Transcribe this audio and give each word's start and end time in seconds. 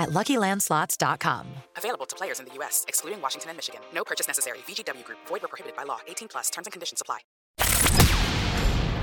at 0.00 0.08
LuckyLandSlots.com. 0.10 1.46
Available 1.76 2.06
to 2.06 2.16
players 2.16 2.40
in 2.40 2.46
the 2.46 2.54
U.S., 2.54 2.84
excluding 2.88 3.22
Washington 3.22 3.50
and 3.50 3.58
Michigan. 3.58 3.80
No 3.94 4.02
purchase 4.02 4.26
necessary. 4.26 4.58
VGW 4.66 5.04
Group. 5.04 5.18
Void 5.28 5.42
where 5.42 5.48
prohibited 5.48 5.76
by 5.76 5.84
law. 5.84 6.00
18 6.08 6.28
plus. 6.28 6.50
Terms 6.50 6.66
and 6.66 6.72
conditions 6.72 7.00
apply. 7.02 7.18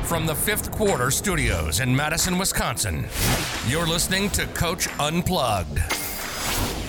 From 0.07 0.25
the 0.25 0.35
Fifth 0.35 0.71
Quarter 0.71 1.11
Studios 1.11 1.81
in 1.81 1.93
Madison, 1.93 2.37
Wisconsin, 2.37 3.05
you're 3.67 3.85
listening 3.85 4.29
to 4.29 4.45
Coach 4.47 4.87
Unplugged. 4.99 5.79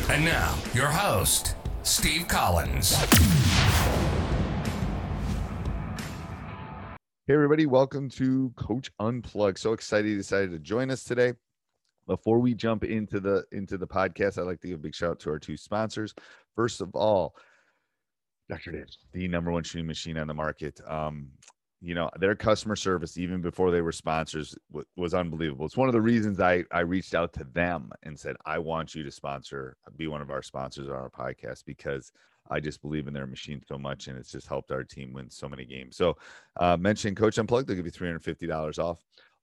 And 0.08 0.24
now, 0.24 0.56
your 0.72 0.86
host, 0.86 1.56
Steve 1.82 2.28
Collins. 2.28 2.94
Hey, 7.26 7.34
everybody, 7.34 7.66
welcome 7.66 8.08
to 8.10 8.52
Coach 8.56 8.90
Unplugged. 9.00 9.58
So 9.58 9.72
excited 9.72 10.08
you 10.08 10.16
decided 10.16 10.52
to 10.52 10.58
join 10.60 10.90
us 10.90 11.02
today. 11.02 11.32
Before 12.08 12.40
we 12.40 12.54
jump 12.54 12.82
into 12.82 13.20
the 13.20 13.44
into 13.52 13.78
the 13.78 13.86
podcast, 13.86 14.38
I'd 14.38 14.46
like 14.46 14.60
to 14.62 14.68
give 14.68 14.80
a 14.80 14.82
big 14.82 14.94
shout 14.94 15.10
out 15.10 15.20
to 15.20 15.30
our 15.30 15.38
two 15.38 15.56
sponsors. 15.56 16.14
First 16.56 16.80
of 16.80 16.96
all, 16.96 17.36
Dr. 18.48 18.72
Dish, 18.72 18.98
the 19.12 19.28
number 19.28 19.52
one 19.52 19.62
shooting 19.62 19.86
machine 19.86 20.18
on 20.18 20.26
the 20.26 20.34
market. 20.34 20.80
Um, 20.88 21.28
you 21.80 21.94
know 21.94 22.10
their 22.18 22.34
customer 22.34 22.74
service 22.74 23.16
even 23.16 23.40
before 23.40 23.70
they 23.70 23.80
were 23.80 23.92
sponsors 23.92 24.56
w- 24.70 24.86
was 24.96 25.14
unbelievable 25.14 25.64
it's 25.64 25.76
one 25.76 25.88
of 25.88 25.92
the 25.92 26.00
reasons 26.00 26.40
i 26.40 26.64
i 26.72 26.80
reached 26.80 27.14
out 27.14 27.32
to 27.32 27.44
them 27.52 27.90
and 28.02 28.18
said 28.18 28.34
i 28.44 28.58
want 28.58 28.94
you 28.94 29.04
to 29.04 29.10
sponsor 29.10 29.76
be 29.96 30.08
one 30.08 30.20
of 30.20 30.30
our 30.30 30.42
sponsors 30.42 30.88
on 30.88 30.94
our 30.94 31.10
podcast 31.10 31.64
because 31.64 32.10
i 32.50 32.58
just 32.58 32.82
believe 32.82 33.06
in 33.06 33.14
their 33.14 33.26
machine 33.26 33.62
so 33.66 33.78
much 33.78 34.08
and 34.08 34.18
it's 34.18 34.32
just 34.32 34.48
helped 34.48 34.72
our 34.72 34.82
team 34.82 35.12
win 35.12 35.30
so 35.30 35.48
many 35.48 35.64
games 35.64 35.96
so 35.96 36.16
uh 36.58 36.76
mention 36.76 37.14
coach 37.14 37.38
unplugged 37.38 37.68
they'll 37.68 37.76
give 37.76 37.86
you 37.86 37.92
$350 37.92 38.78
off 38.80 38.98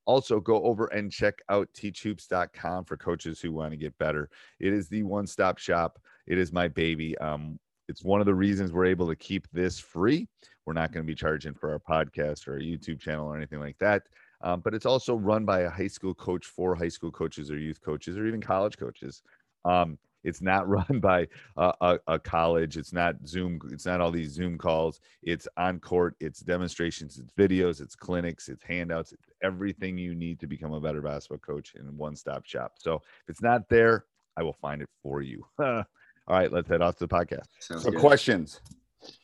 also 0.05 0.39
go 0.39 0.63
over 0.63 0.87
and 0.87 1.11
check 1.11 1.41
out 1.49 1.67
teachhoops.com 1.73 2.85
for 2.85 2.97
coaches 2.97 3.39
who 3.39 3.51
want 3.51 3.71
to 3.71 3.77
get 3.77 3.97
better 3.97 4.29
it 4.59 4.73
is 4.73 4.87
the 4.87 5.03
one-stop 5.03 5.57
shop 5.57 5.99
it 6.27 6.37
is 6.37 6.51
my 6.51 6.67
baby 6.67 7.17
um 7.19 7.59
it's 7.87 8.03
one 8.03 8.19
of 8.19 8.25
the 8.25 8.33
reasons 8.33 8.71
we're 8.71 8.85
able 8.85 9.07
to 9.07 9.15
keep 9.15 9.47
this 9.51 9.79
free 9.79 10.27
we're 10.65 10.73
not 10.73 10.91
going 10.91 11.05
to 11.05 11.07
be 11.07 11.15
charging 11.15 11.53
for 11.53 11.71
our 11.71 11.79
podcast 11.79 12.47
or 12.47 12.53
our 12.53 12.59
YouTube 12.59 12.99
channel 12.99 13.27
or 13.27 13.37
anything 13.37 13.59
like 13.59 13.77
that. 13.79 14.03
Um, 14.41 14.61
but 14.61 14.73
it's 14.73 14.85
also 14.85 15.15
run 15.15 15.45
by 15.45 15.61
a 15.61 15.69
high 15.69 15.87
school 15.87 16.13
coach 16.13 16.45
for 16.45 16.75
high 16.75 16.89
school 16.89 17.11
coaches 17.11 17.51
or 17.51 17.57
youth 17.57 17.81
coaches 17.81 18.17
or 18.17 18.27
even 18.27 18.41
college 18.41 18.77
coaches. 18.77 19.21
Um, 19.63 19.97
it's 20.25 20.41
not 20.41 20.67
run 20.67 20.99
by 20.99 21.27
a, 21.55 21.73
a, 21.79 21.99
a, 22.07 22.19
college. 22.19 22.75
It's 22.75 22.91
not 22.91 23.15
Zoom. 23.25 23.61
It's 23.71 23.85
not 23.85 24.01
all 24.01 24.11
these 24.11 24.31
Zoom 24.31 24.57
calls. 24.57 24.99
It's 25.23 25.47
on 25.55 25.79
court. 25.79 26.15
It's 26.19 26.41
demonstrations. 26.41 27.17
It's 27.17 27.31
videos. 27.33 27.79
It's 27.79 27.95
clinics. 27.95 28.49
It's 28.49 28.63
handouts. 28.63 29.13
It's 29.13 29.29
everything 29.41 29.97
you 29.97 30.15
need 30.15 30.39
to 30.39 30.47
become 30.47 30.73
a 30.73 30.81
better 30.81 31.01
basketball 31.01 31.37
coach 31.37 31.75
in 31.75 31.85
one 31.95 32.15
stop 32.15 32.45
shop. 32.45 32.73
So 32.77 32.95
if 32.95 33.29
it's 33.29 33.41
not 33.41 33.69
there, 33.69 34.05
I 34.35 34.43
will 34.43 34.53
find 34.53 34.81
it 34.81 34.89
for 35.01 35.21
you. 35.21 35.45
all 35.59 35.85
right, 36.27 36.51
let's 36.51 36.67
head 36.67 36.81
off 36.81 36.97
to 36.97 37.07
the 37.07 37.13
podcast. 37.13 37.47
Sounds 37.59 37.83
so 37.83 37.91
good. 37.91 37.99
questions. 37.99 38.59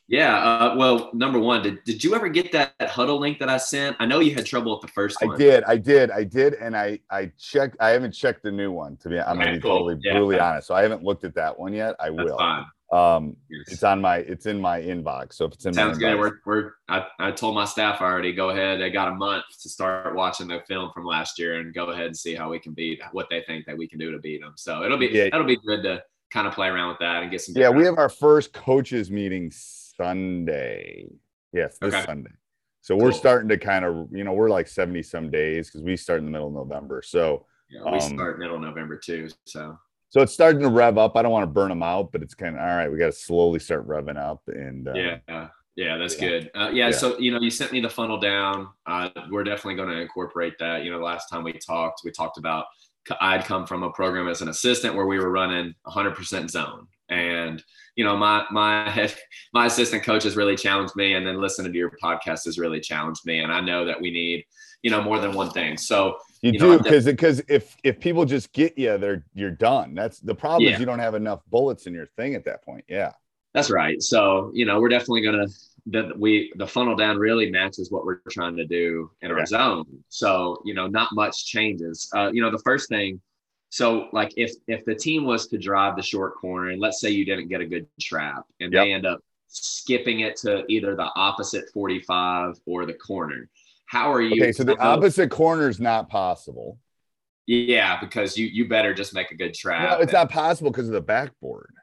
Yeah. 0.08 0.36
Uh, 0.36 0.74
well, 0.76 1.10
number 1.14 1.38
one, 1.38 1.62
did, 1.62 1.82
did 1.84 2.04
you 2.04 2.14
ever 2.14 2.28
get 2.28 2.52
that, 2.52 2.78
Hudl 2.80 3.18
link 3.18 3.38
that 3.38 3.48
I 3.48 3.56
sent? 3.56 3.96
I 3.98 4.06
know 4.06 4.20
you 4.20 4.34
had 4.34 4.44
trouble 4.44 4.72
with 4.72 4.82
the 4.82 4.88
first 4.88 5.16
one. 5.22 5.34
I 5.34 5.38
did. 5.38 5.64
I 5.64 5.76
did. 5.76 6.10
I 6.10 6.24
did. 6.24 6.54
And 6.54 6.76
I, 6.76 6.98
I 7.10 7.32
checked, 7.38 7.76
I 7.80 7.90
haven't 7.90 8.12
checked 8.12 8.42
the 8.42 8.52
new 8.52 8.72
one 8.72 8.96
to 8.98 9.08
be, 9.08 9.18
I'm 9.18 9.36
okay, 9.38 9.44
going 9.44 9.54
to 9.54 9.60
be 9.60 9.62
cool. 9.62 9.78
totally 9.78 10.00
yeah, 10.02 10.12
brutally 10.12 10.38
honest. 10.38 10.66
So 10.66 10.74
I 10.74 10.82
haven't 10.82 11.02
looked 11.02 11.24
at 11.24 11.34
that 11.36 11.58
one 11.58 11.72
yet. 11.72 11.96
I 11.98 12.10
That's 12.10 12.24
will. 12.24 12.36
Fine. 12.36 12.64
Um, 12.92 13.36
yes. 13.48 13.68
it's 13.68 13.82
on 13.84 14.02
my, 14.02 14.18
it's 14.18 14.44
in 14.44 14.60
my 14.60 14.78
inbox. 14.78 15.32
So 15.32 15.46
if 15.46 15.54
it's 15.54 15.64
in 15.64 15.74
my 15.74 15.80
Sounds 15.80 15.96
good. 15.96 16.18
We're, 16.18 16.40
we're, 16.44 16.72
I, 16.90 17.06
I 17.18 17.30
told 17.30 17.54
my 17.54 17.64
staff 17.64 18.02
already, 18.02 18.34
go 18.34 18.50
ahead. 18.50 18.82
They 18.82 18.90
got 18.90 19.08
a 19.08 19.14
month 19.14 19.44
to 19.62 19.68
start 19.70 20.14
watching 20.14 20.48
the 20.48 20.60
film 20.68 20.90
from 20.92 21.06
last 21.06 21.38
year 21.38 21.58
and 21.60 21.72
go 21.72 21.86
ahead 21.86 22.04
and 22.04 22.16
see 22.16 22.34
how 22.34 22.50
we 22.50 22.58
can 22.58 22.74
beat 22.74 23.00
what 23.12 23.28
they 23.30 23.42
think 23.46 23.64
that 23.64 23.78
we 23.78 23.88
can 23.88 23.98
do 23.98 24.12
to 24.12 24.18
beat 24.18 24.42
them. 24.42 24.52
So 24.56 24.84
it'll 24.84 24.98
be, 24.98 25.06
yeah. 25.06 25.30
that'll 25.30 25.46
be 25.46 25.56
good 25.56 25.82
to 25.84 26.02
kind 26.32 26.46
of 26.46 26.54
play 26.54 26.68
around 26.68 26.88
with 26.88 26.98
that 27.00 27.22
and 27.22 27.30
get 27.30 27.40
some. 27.40 27.54
Yeah. 27.56 27.70
We 27.70 27.84
have 27.84 27.98
our 27.98 28.08
first 28.08 28.52
coaches 28.52 29.10
meeting 29.10 29.52
Sunday. 29.52 31.08
Yes, 31.52 31.78
this 31.80 31.94
okay. 31.94 32.04
Sunday. 32.04 32.32
So 32.80 32.96
cool. 32.96 33.04
we're 33.04 33.12
starting 33.12 33.48
to 33.50 33.58
kind 33.58 33.84
of, 33.84 34.08
you 34.10 34.24
know, 34.24 34.32
we're 34.32 34.48
like 34.48 34.66
70 34.66 35.02
some 35.02 35.30
days 35.30 35.68
because 35.68 35.82
we 35.82 35.96
start 35.96 36.18
in 36.18 36.24
the 36.24 36.30
middle 36.30 36.48
of 36.48 36.54
November. 36.54 37.02
So 37.04 37.46
yeah, 37.70 37.84
we 37.84 37.98
um, 37.98 38.00
start 38.00 38.38
middle 38.38 38.56
of 38.56 38.62
November 38.62 38.96
too. 38.96 39.28
So 39.46 39.78
so 40.12 40.20
it's 40.20 40.34
starting 40.34 40.60
to 40.60 40.68
rev 40.68 40.98
up. 40.98 41.16
I 41.16 41.22
don't 41.22 41.32
want 41.32 41.44
to 41.44 41.50
burn 41.50 41.70
them 41.70 41.82
out, 41.82 42.12
but 42.12 42.22
it's 42.22 42.34
kind 42.34 42.54
of 42.54 42.60
all 42.60 42.76
right. 42.76 42.90
We 42.90 42.98
got 42.98 43.06
to 43.06 43.12
slowly 43.12 43.58
start 43.58 43.88
revving 43.88 44.18
up. 44.18 44.42
And 44.46 44.86
uh, 44.86 44.92
yeah, 44.92 45.48
yeah, 45.74 45.96
that's 45.96 46.20
yeah. 46.20 46.28
good. 46.28 46.50
Uh, 46.54 46.68
yeah, 46.70 46.88
yeah, 46.88 46.90
so 46.90 47.18
you 47.18 47.32
know, 47.32 47.40
you 47.40 47.50
sent 47.50 47.72
me 47.72 47.80
the 47.80 47.88
funnel 47.88 48.20
down. 48.20 48.68
Uh, 48.84 49.08
we're 49.30 49.42
definitely 49.42 49.76
going 49.76 49.88
to 49.88 50.02
incorporate 50.02 50.58
that. 50.58 50.84
You 50.84 50.90
know, 50.90 50.98
last 50.98 51.30
time 51.30 51.44
we 51.44 51.54
talked, 51.54 52.02
we 52.04 52.10
talked 52.10 52.36
about 52.36 52.66
I'd 53.20 53.44
come 53.44 53.66
from 53.66 53.82
a 53.82 53.90
program 53.90 54.28
as 54.28 54.42
an 54.42 54.48
assistant 54.48 54.94
where 54.94 55.06
we 55.06 55.18
were 55.18 55.30
running 55.30 55.74
100% 55.86 56.50
zone, 56.50 56.86
and 57.08 57.62
you 57.96 58.04
know 58.04 58.16
my 58.16 58.44
my 58.50 58.88
head 58.96 59.14
my 59.52 59.66
assistant 59.66 60.02
coach 60.02 60.24
has 60.24 60.36
really 60.36 60.56
challenged 60.56 60.96
me 60.96 61.14
and 61.14 61.26
then 61.26 61.40
listening 61.40 61.72
to 61.72 61.78
your 61.78 61.92
podcast 62.02 62.44
has 62.44 62.58
really 62.58 62.80
challenged 62.80 63.26
me. 63.26 63.40
And 63.40 63.52
i 63.52 63.60
know 63.60 63.84
that 63.84 64.00
we 64.00 64.10
need 64.10 64.44
you 64.82 64.90
know 64.90 65.02
more 65.02 65.18
than 65.18 65.32
one 65.32 65.50
thing. 65.50 65.76
So 65.76 66.16
you, 66.42 66.52
you 66.52 66.58
do 66.58 66.78
because 66.78 67.04
because 67.04 67.42
if 67.48 67.76
if 67.84 68.00
people 68.00 68.24
just 68.24 68.52
get 68.52 68.76
you 68.78 68.98
they're 68.98 69.24
you're 69.34 69.50
done. 69.50 69.94
That's 69.94 70.20
the 70.20 70.34
problem 70.34 70.68
yeah. 70.68 70.74
is 70.74 70.80
you 70.80 70.86
don't 70.86 70.98
have 70.98 71.14
enough 71.14 71.40
bullets 71.50 71.86
in 71.86 71.94
your 71.94 72.06
thing 72.06 72.34
at 72.34 72.44
that 72.44 72.64
point. 72.64 72.84
Yeah 72.88 73.12
that's 73.54 73.70
right 73.70 74.02
so 74.02 74.50
you 74.54 74.64
know 74.64 74.80
we're 74.80 74.88
definitely 74.88 75.22
gonna 75.22 75.46
that 75.86 76.16
we 76.18 76.52
the 76.56 76.66
funnel 76.66 76.94
down 76.94 77.18
really 77.18 77.50
matches 77.50 77.90
what 77.90 78.04
we're 78.04 78.20
trying 78.30 78.56
to 78.56 78.64
do 78.64 79.10
in 79.20 79.30
our 79.30 79.44
zone 79.46 79.84
so 80.08 80.62
you 80.64 80.74
know 80.74 80.86
not 80.86 81.08
much 81.12 81.46
changes 81.46 82.08
uh, 82.14 82.30
you 82.32 82.40
know 82.40 82.50
the 82.50 82.62
first 82.64 82.88
thing 82.88 83.20
so 83.70 84.08
like 84.12 84.32
if 84.36 84.52
if 84.68 84.84
the 84.84 84.94
team 84.94 85.24
was 85.24 85.48
to 85.48 85.58
drive 85.58 85.96
the 85.96 86.02
short 86.02 86.36
corner 86.36 86.70
and 86.70 86.80
let's 86.80 87.00
say 87.00 87.10
you 87.10 87.24
didn't 87.24 87.48
get 87.48 87.60
a 87.60 87.66
good 87.66 87.86
trap 88.00 88.44
and 88.60 88.72
yep. 88.72 88.84
they 88.84 88.92
end 88.92 89.06
up 89.06 89.20
skipping 89.52 90.20
it 90.20 90.36
to 90.36 90.64
either 90.68 90.96
the 90.96 91.08
opposite 91.14 91.68
45 91.72 92.58
or 92.66 92.86
the 92.86 92.94
corner, 92.94 93.48
how 93.86 94.12
are 94.12 94.22
you? 94.22 94.42
Okay, 94.42 94.52
so 94.52 94.64
the 94.64 94.78
opposite 94.78 95.30
corner 95.30 95.68
is 95.68 95.78
not 95.78 96.08
possible. 96.08 96.78
Yeah, 97.46 98.00
because 98.00 98.38
you 98.38 98.46
you 98.46 98.68
better 98.68 98.94
just 98.94 99.14
make 99.14 99.30
a 99.30 99.34
good 99.34 99.52
trap. 99.52 99.90
No, 99.90 99.96
it's 99.96 100.12
and, 100.12 100.12
not 100.12 100.30
possible 100.30 100.70
because 100.70 100.86
of 100.86 100.94
the 100.94 101.00
backboard. 101.00 101.74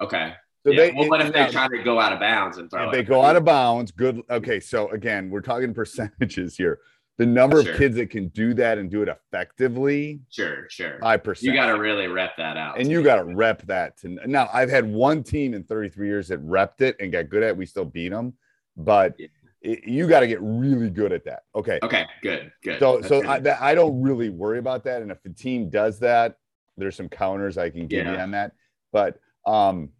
Okay. 0.00 0.34
So 0.66 0.72
yeah. 0.72 0.86
they, 0.86 0.92
well, 0.92 1.08
what 1.08 1.20
if 1.20 1.32
they 1.32 1.46
try 1.48 1.68
to 1.68 1.82
go 1.82 2.00
out 2.00 2.12
of 2.12 2.18
bounds 2.18 2.58
and 2.58 2.68
throw 2.68 2.88
if 2.88 2.94
it? 2.94 2.96
They 2.96 3.02
go 3.04 3.22
out 3.22 3.36
of 3.36 3.44
bounds. 3.44 3.92
Good. 3.92 4.22
Okay. 4.28 4.58
So 4.58 4.88
again, 4.88 5.30
we're 5.30 5.40
talking 5.40 5.72
percentages 5.74 6.56
here 6.56 6.80
the 7.18 7.26
number 7.26 7.62
sure. 7.62 7.72
of 7.72 7.78
kids 7.78 7.96
that 7.96 8.10
can 8.10 8.28
do 8.28 8.52
that 8.54 8.76
and 8.78 8.90
do 8.90 9.02
it 9.02 9.08
effectively. 9.08 10.20
Sure, 10.28 10.66
sure. 10.68 10.98
Five 11.00 11.24
percent. 11.24 11.46
You 11.46 11.58
got 11.58 11.66
to 11.66 11.78
really 11.78 12.08
rep 12.08 12.36
that 12.36 12.56
out. 12.56 12.78
And 12.78 12.90
you 12.90 13.02
got 13.02 13.16
to 13.16 13.24
rep 13.24 13.62
that. 13.62 13.96
To 13.98 14.08
now, 14.26 14.50
I've 14.52 14.68
had 14.68 14.86
one 14.86 15.22
team 15.22 15.54
in 15.54 15.64
33 15.64 16.06
years 16.06 16.28
that 16.28 16.46
repped 16.46 16.82
it 16.82 16.96
and 17.00 17.10
got 17.10 17.30
good 17.30 17.42
at. 17.42 17.50
it. 17.50 17.56
We 17.56 17.64
still 17.64 17.86
beat 17.86 18.10
them, 18.10 18.34
but 18.76 19.14
yeah. 19.18 19.28
it, 19.62 19.84
you 19.84 20.06
got 20.06 20.20
to 20.20 20.26
get 20.26 20.40
really 20.42 20.90
good 20.90 21.12
at 21.12 21.24
that. 21.24 21.44
Okay. 21.54 21.78
Okay. 21.82 22.04
Good. 22.22 22.52
Good. 22.62 22.80
So, 22.80 22.96
That's 22.96 23.08
so 23.08 23.22
good. 23.22 23.46
I, 23.46 23.70
I, 23.70 23.74
don't 23.74 24.02
really 24.02 24.28
worry 24.28 24.58
about 24.58 24.84
that. 24.84 25.00
And 25.00 25.10
if 25.10 25.22
the 25.22 25.30
team 25.30 25.70
does 25.70 25.98
that, 26.00 26.36
there's 26.76 26.96
some 26.96 27.08
counters 27.08 27.56
I 27.56 27.70
can 27.70 27.86
give 27.86 28.04
yeah. 28.04 28.12
you 28.12 28.18
on 28.18 28.32
that. 28.32 28.52
But 28.92 29.18
um, 29.46 29.90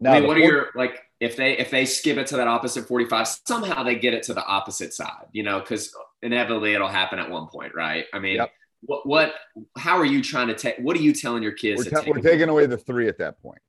now, 0.00 0.12
I 0.12 0.20
mean, 0.20 0.28
what 0.28 0.36
are 0.36 0.40
your 0.40 0.68
like? 0.74 1.02
if 1.20 1.36
they 1.36 1.58
if 1.58 1.70
they 1.70 1.84
skip 1.84 2.16
it 2.16 2.28
to 2.28 2.36
that 2.36 2.46
opposite 2.46 2.86
45 2.86 3.26
somehow 3.44 3.82
they 3.82 3.96
get 3.96 4.14
it 4.14 4.22
to 4.24 4.34
the 4.34 4.44
opposite 4.44 4.94
side 4.94 5.26
you 5.32 5.42
know 5.42 5.58
because 5.58 5.92
inevitably 6.22 6.74
it'll 6.74 6.86
happen 6.86 7.18
at 7.18 7.28
one 7.28 7.48
point 7.48 7.74
right 7.74 8.04
i 8.14 8.20
mean 8.20 8.36
yep. 8.36 8.52
what 8.82 9.04
what 9.04 9.34
how 9.76 9.96
are 9.96 10.04
you 10.04 10.22
trying 10.22 10.46
to 10.46 10.54
take 10.54 10.76
what 10.78 10.96
are 10.96 11.00
you 11.00 11.12
telling 11.12 11.42
your 11.42 11.50
kids 11.50 11.84
we're, 11.84 11.90
ta- 11.90 12.08
we're 12.08 12.22
taking 12.22 12.48
away 12.48 12.66
the 12.66 12.78
three 12.78 13.08
at 13.08 13.18
that 13.18 13.40
point 13.42 13.60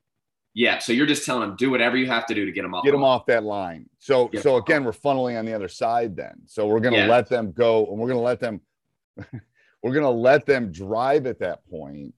Yeah. 0.54 0.80
So 0.80 0.94
you're 0.94 1.06
just 1.06 1.26
telling 1.26 1.48
them 1.48 1.56
do 1.58 1.70
whatever 1.72 1.96
you 1.96 2.08
have 2.08 2.26
to 2.28 2.34
do 2.34 2.46
to 2.46 2.52
get 2.52 2.64
them 2.64 2.74
off. 2.74 2.84
get 2.84 2.92
them 2.92 3.04
off 3.04 3.26
that 3.28 3.44
line. 3.44 3.88
So 4.00 4.30
Yeah. 4.34 4.42
so 4.42 4.58
again, 4.58 4.84
we're 4.84 4.92
funneling 4.92 5.38
on 5.38 5.46
the 5.46 5.54
other 5.54 5.68
side 5.68 6.16
then. 6.16 6.42
So 6.48 6.68
we're 6.68 6.80
gonna 6.80 6.98
Yeah. 6.98 7.08
let 7.08 7.30
them 7.30 7.52
go 7.52 7.86
and 7.88 7.98
we're 8.00 8.10
gonna 8.10 8.22
let 8.22 8.40
them 8.40 8.62
we're 9.84 9.94
gonna 9.94 10.10
let 10.10 10.46
them 10.46 10.72
drive 10.72 11.28
at 11.28 11.40
that 11.40 11.68
point. 11.70 12.14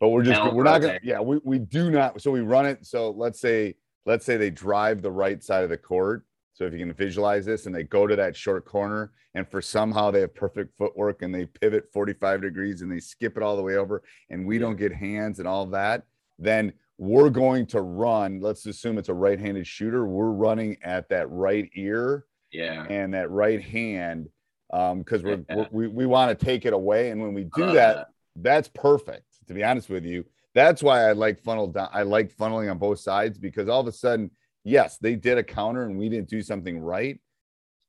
But 0.00 0.08
we're 0.10 0.22
just 0.22 0.40
Now 0.42 0.52
we're 0.52 0.62
not 0.64 0.80
gonna 0.80 1.00
yeah, 1.02 1.20
we, 1.20 1.40
we 1.44 1.58
do 1.58 1.90
not 1.90 2.20
so 2.20 2.30
we 2.30 2.40
run 2.40 2.66
it. 2.66 2.86
So 2.86 3.10
let's 3.10 3.40
say 3.40 3.74
let's 4.06 4.24
say 4.24 4.36
they 4.36 4.50
drive 4.50 5.02
the 5.02 5.10
right 5.10 5.42
side 5.42 5.64
of 5.64 5.70
the 5.70 5.76
court. 5.76 6.24
So 6.52 6.64
if 6.64 6.72
you 6.72 6.78
can 6.80 6.92
visualize 6.92 7.44
this 7.46 7.66
and 7.66 7.74
they 7.74 7.84
go 7.84 8.06
to 8.06 8.16
that 8.16 8.34
short 8.36 8.64
corner 8.64 9.12
and 9.34 9.48
for 9.48 9.60
somehow 9.62 10.10
they 10.10 10.20
have 10.22 10.34
perfect 10.34 10.76
footwork 10.76 11.22
and 11.22 11.32
they 11.32 11.46
pivot 11.46 11.88
45 11.92 12.42
degrees 12.42 12.82
and 12.82 12.90
they 12.90 12.98
skip 12.98 13.36
it 13.36 13.42
all 13.42 13.56
the 13.56 13.62
way 13.62 13.76
over 13.76 14.02
and 14.30 14.44
we 14.46 14.58
don't 14.58 14.76
get 14.76 14.92
hands 14.92 15.38
and 15.38 15.46
all 15.46 15.66
that, 15.66 16.02
then 16.38 16.72
we're 16.96 17.30
going 17.30 17.64
to 17.66 17.80
run. 17.80 18.40
Let's 18.40 18.66
assume 18.66 18.98
it's 18.98 19.08
a 19.08 19.14
right 19.14 19.38
handed 19.38 19.68
shooter. 19.68 20.04
We're 20.06 20.30
running 20.32 20.78
at 20.82 21.08
that 21.10 21.30
right 21.30 21.70
ear 21.76 22.24
Yeah. 22.50 22.86
and 22.90 23.14
that 23.14 23.30
right 23.30 23.62
hand 23.62 24.28
Um, 24.72 24.98
because 25.00 25.22
we're, 25.22 25.44
Yeah. 25.48 25.56
we're, 25.56 25.68
we, 25.70 25.86
we 25.86 26.06
want 26.06 26.36
to 26.36 26.44
take 26.44 26.66
it 26.66 26.72
away. 26.72 27.10
And 27.10 27.20
when 27.22 27.34
we 27.34 27.44
do 27.44 27.66
love 27.66 27.74
that, 27.74 28.08
that's 28.34 28.68
perfect. 28.68 29.27
To 29.48 29.54
be 29.54 29.64
honest 29.64 29.88
with 29.88 30.04
you, 30.04 30.24
that's 30.54 30.82
why 30.82 31.08
I 31.08 31.12
like 31.12 31.40
funnel 31.42 31.66
down. 31.68 31.88
I 31.92 32.02
like 32.02 32.34
funneling 32.36 32.70
on 32.70 32.78
both 32.78 33.00
sides 33.00 33.38
because 33.38 33.68
all 33.68 33.80
of 33.80 33.86
a 33.86 33.92
sudden, 33.92 34.30
yes, 34.64 34.98
they 34.98 35.14
did 35.16 35.38
a 35.38 35.42
counter 35.42 35.84
and 35.84 35.98
we 35.98 36.08
didn't 36.08 36.28
do 36.28 36.42
something 36.42 36.78
right. 36.80 37.18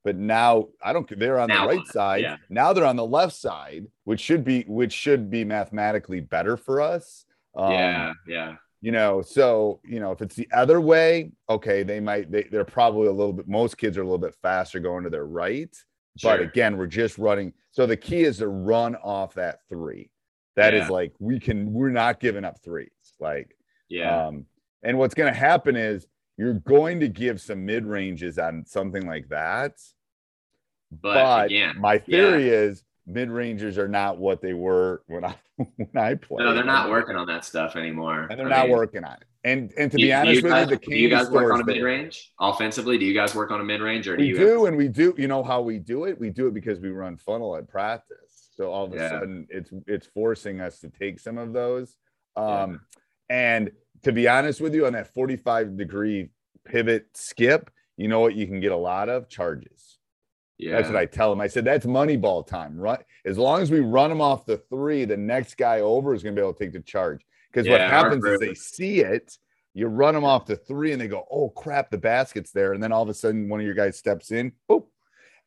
But 0.04 0.16
now 0.16 0.68
I 0.82 0.94
don't. 0.94 1.08
They're 1.20 1.40
on 1.40 1.50
Now 1.50 1.68
the 1.68 1.76
right 1.76 1.88
side. 1.88 2.22
yeah. 2.22 2.38
Now 2.50 2.72
they're 2.74 2.86
on 2.86 2.96
the 2.96 3.06
left 3.06 3.36
side, 3.36 3.86
which 4.06 4.22
should 4.22 4.44
be 4.46 4.64
which 4.68 4.94
should 4.94 5.30
be 5.30 5.44
mathematically 5.44 6.22
better 6.22 6.56
for 6.58 6.80
us. 6.82 7.26
Um, 7.56 7.72
yeah. 7.74 8.14
Yeah. 8.28 8.56
you 8.82 8.92
know 8.94 9.22
so 9.22 9.82
you 9.84 10.00
know 10.00 10.12
if 10.14 10.22
it's 10.22 10.36
the 10.36 10.48
other 10.54 10.80
way 10.80 11.32
okay 11.50 11.84
they 11.84 12.00
might 12.00 12.32
they, 12.32 12.44
they're 12.44 12.64
probably 12.64 13.08
a 13.08 13.12
little 13.12 13.34
bit 13.34 13.48
most 13.48 13.78
kids 13.78 13.98
are 13.98 14.02
a 14.02 14.06
little 14.06 14.20
bit 14.20 14.36
faster 14.42 14.80
going 14.80 15.04
to 15.04 15.10
their 15.10 15.26
right 15.26 15.76
but 16.24 16.40
again 16.40 16.78
we're 16.78 16.86
just 16.88 17.18
running 17.18 17.52
so 17.72 17.86
the 17.86 17.98
key 17.98 18.22
is 18.22 18.38
to 18.38 18.48
run 18.48 18.96
off 18.98 19.34
that 19.34 19.60
three 19.68 20.10
That 20.60 20.74
is 20.74 20.88
Yeah. 20.88 20.94
like 20.94 21.14
we 21.20 21.40
can 21.40 21.74
we're 21.74 21.90
not 21.90 22.20
giving 22.20 22.44
up 22.46 22.60
threes 22.64 22.90
like 23.20 23.56
Yeah. 23.90 24.28
um 24.28 24.46
and 24.84 24.98
what's 24.98 25.14
going 25.16 25.32
to 25.34 25.38
happen 25.40 25.76
is 25.76 26.08
you're 26.38 26.54
going 26.54 27.00
to 27.02 27.08
give 27.10 27.42
some 27.42 27.66
mid 27.66 27.86
ranges 27.86 28.38
on 28.40 28.66
something 28.66 29.06
like 29.08 29.28
that 29.30 29.74
but, 30.92 31.14
but 31.14 31.46
again, 31.48 31.76
my 31.80 31.94
yeah. 31.94 32.00
theory 32.00 32.50
is 32.50 32.84
mid 33.06 33.30
rangers 33.30 33.78
are 33.78 33.88
not 33.88 34.18
what 34.18 34.42
they 34.42 34.54
were 34.54 35.02
when 35.08 35.24
i 35.26 35.36
when 35.76 35.90
i 35.96 36.16
played 36.16 36.46
No, 36.46 36.54
they're 36.54 36.64
not 36.64 36.90
working 36.90 37.16
on 37.16 37.28
that 37.28 37.46
stuff 37.46 37.76
anymore. 37.76 38.28
and 38.30 38.40
they're 38.40 38.48
I 38.48 38.58
not 38.62 38.68
mean, 38.68 38.78
working 38.78 39.04
on 39.04 39.14
it 39.14 39.24
and 39.44 39.72
and 39.78 39.90
to 39.92 39.98
do- 39.98 40.04
be 40.04 40.14
honest 40.14 40.44
with 40.44 40.52
you 40.54 40.66
the 40.66 40.76
do 40.78 40.96
you 40.98 41.10
guys 41.10 41.30
work 41.30 41.54
on 41.54 41.62
a 41.62 41.64
mid 41.66 41.82
range 41.82 42.34
offensively? 42.42 42.98
Do 42.98 43.06
you 43.06 43.14
guys 43.14 43.34
work 43.34 43.52
on 43.52 43.62
a 43.62 43.64
mid 43.64 43.80
range 43.82 44.06
or 44.08 44.18
do 44.18 44.24
we 44.24 44.30
you 44.30 44.38
do 44.38 44.66
and 44.66 44.76
we 44.76 44.88
do 44.90 45.14
you 45.18 45.28
know 45.30 45.44
how 45.44 45.62
we 45.62 45.80
do 45.80 46.06
it 46.06 46.20
we 46.20 46.30
do 46.30 46.48
it 46.48 46.54
because 46.54 46.80
we 46.80 46.90
run 46.90 47.16
funnel 47.18 47.56
at 47.56 47.68
practice 47.70 48.29
so 48.60 48.72
all 48.72 48.86
of 48.86 48.94
a 48.94 48.98
Yeah. 48.98 49.10
sudden 49.10 49.48
it's 49.50 49.72
it's 49.88 50.08
forcing 50.08 50.60
us 50.60 50.80
to 50.82 50.90
take 50.90 51.20
some 51.20 51.38
of 51.38 51.54
those. 51.54 51.96
Yeah. 52.38 52.64
um 52.64 52.82
and 53.30 53.72
to 54.04 54.12
be 54.12 54.28
honest 54.28 54.60
with 54.62 54.74
you 54.76 54.86
on 54.86 54.94
that 54.94 55.14
45 55.14 55.78
degree 55.78 56.30
pivot 56.66 57.06
skip 57.14 57.70
you 57.98 58.08
know 58.08 58.20
what 58.20 58.36
you 58.36 58.48
can 58.48 58.60
get 58.62 58.72
a 58.72 58.78
lot 58.78 59.10
of? 59.10 59.28
Charges. 59.30 59.98
Yeah. 60.58 60.74
that's 60.74 60.88
what 60.90 60.98
i 60.98 61.06
tell 61.06 61.30
them 61.30 61.40
i 61.40 61.48
said 61.48 61.64
that's 61.64 61.86
money 61.86 62.18
ball 62.18 62.44
time. 62.44 62.78
Right 62.78 63.04
as 63.26 63.38
long 63.38 63.62
as 63.62 63.72
we 63.72 63.80
run 63.80 64.10
them 64.10 64.20
off 64.22 64.46
the 64.46 64.58
three 64.58 65.06
the 65.06 65.16
next 65.18 65.56
guy 65.58 65.80
over 65.80 66.14
is 66.14 66.22
going 66.22 66.36
to 66.36 66.40
be 66.42 66.44
able 66.44 66.54
to 66.54 66.60
take 66.66 66.74
the 66.74 66.82
charge. 66.82 67.22
Because 67.52 67.68
what 67.68 67.80
Yeah, 67.80 67.86
our 67.86 68.04
happens 68.04 68.26
is 68.26 68.40
they 68.42 68.54
see 68.56 69.00
it 69.00 69.38
you 69.74 69.88
run 69.88 70.14
them 70.16 70.26
off 70.26 70.46
the 70.46 70.56
three 70.58 70.92
and 70.92 71.00
they 71.02 71.08
go 71.08 71.26
oh 71.32 71.50
crap 71.50 71.90
the 71.92 71.98
basket's 71.98 72.52
there. 72.52 72.74
And 72.74 72.84
then 72.84 72.92
all 72.92 73.04
of 73.04 73.10
a 73.10 73.14
sudden 73.14 73.48
one 73.48 73.60
of 73.62 73.66
your 73.66 73.76
guys 73.76 73.98
steps 73.98 74.32
in 74.32 74.52
boop, 74.70 74.88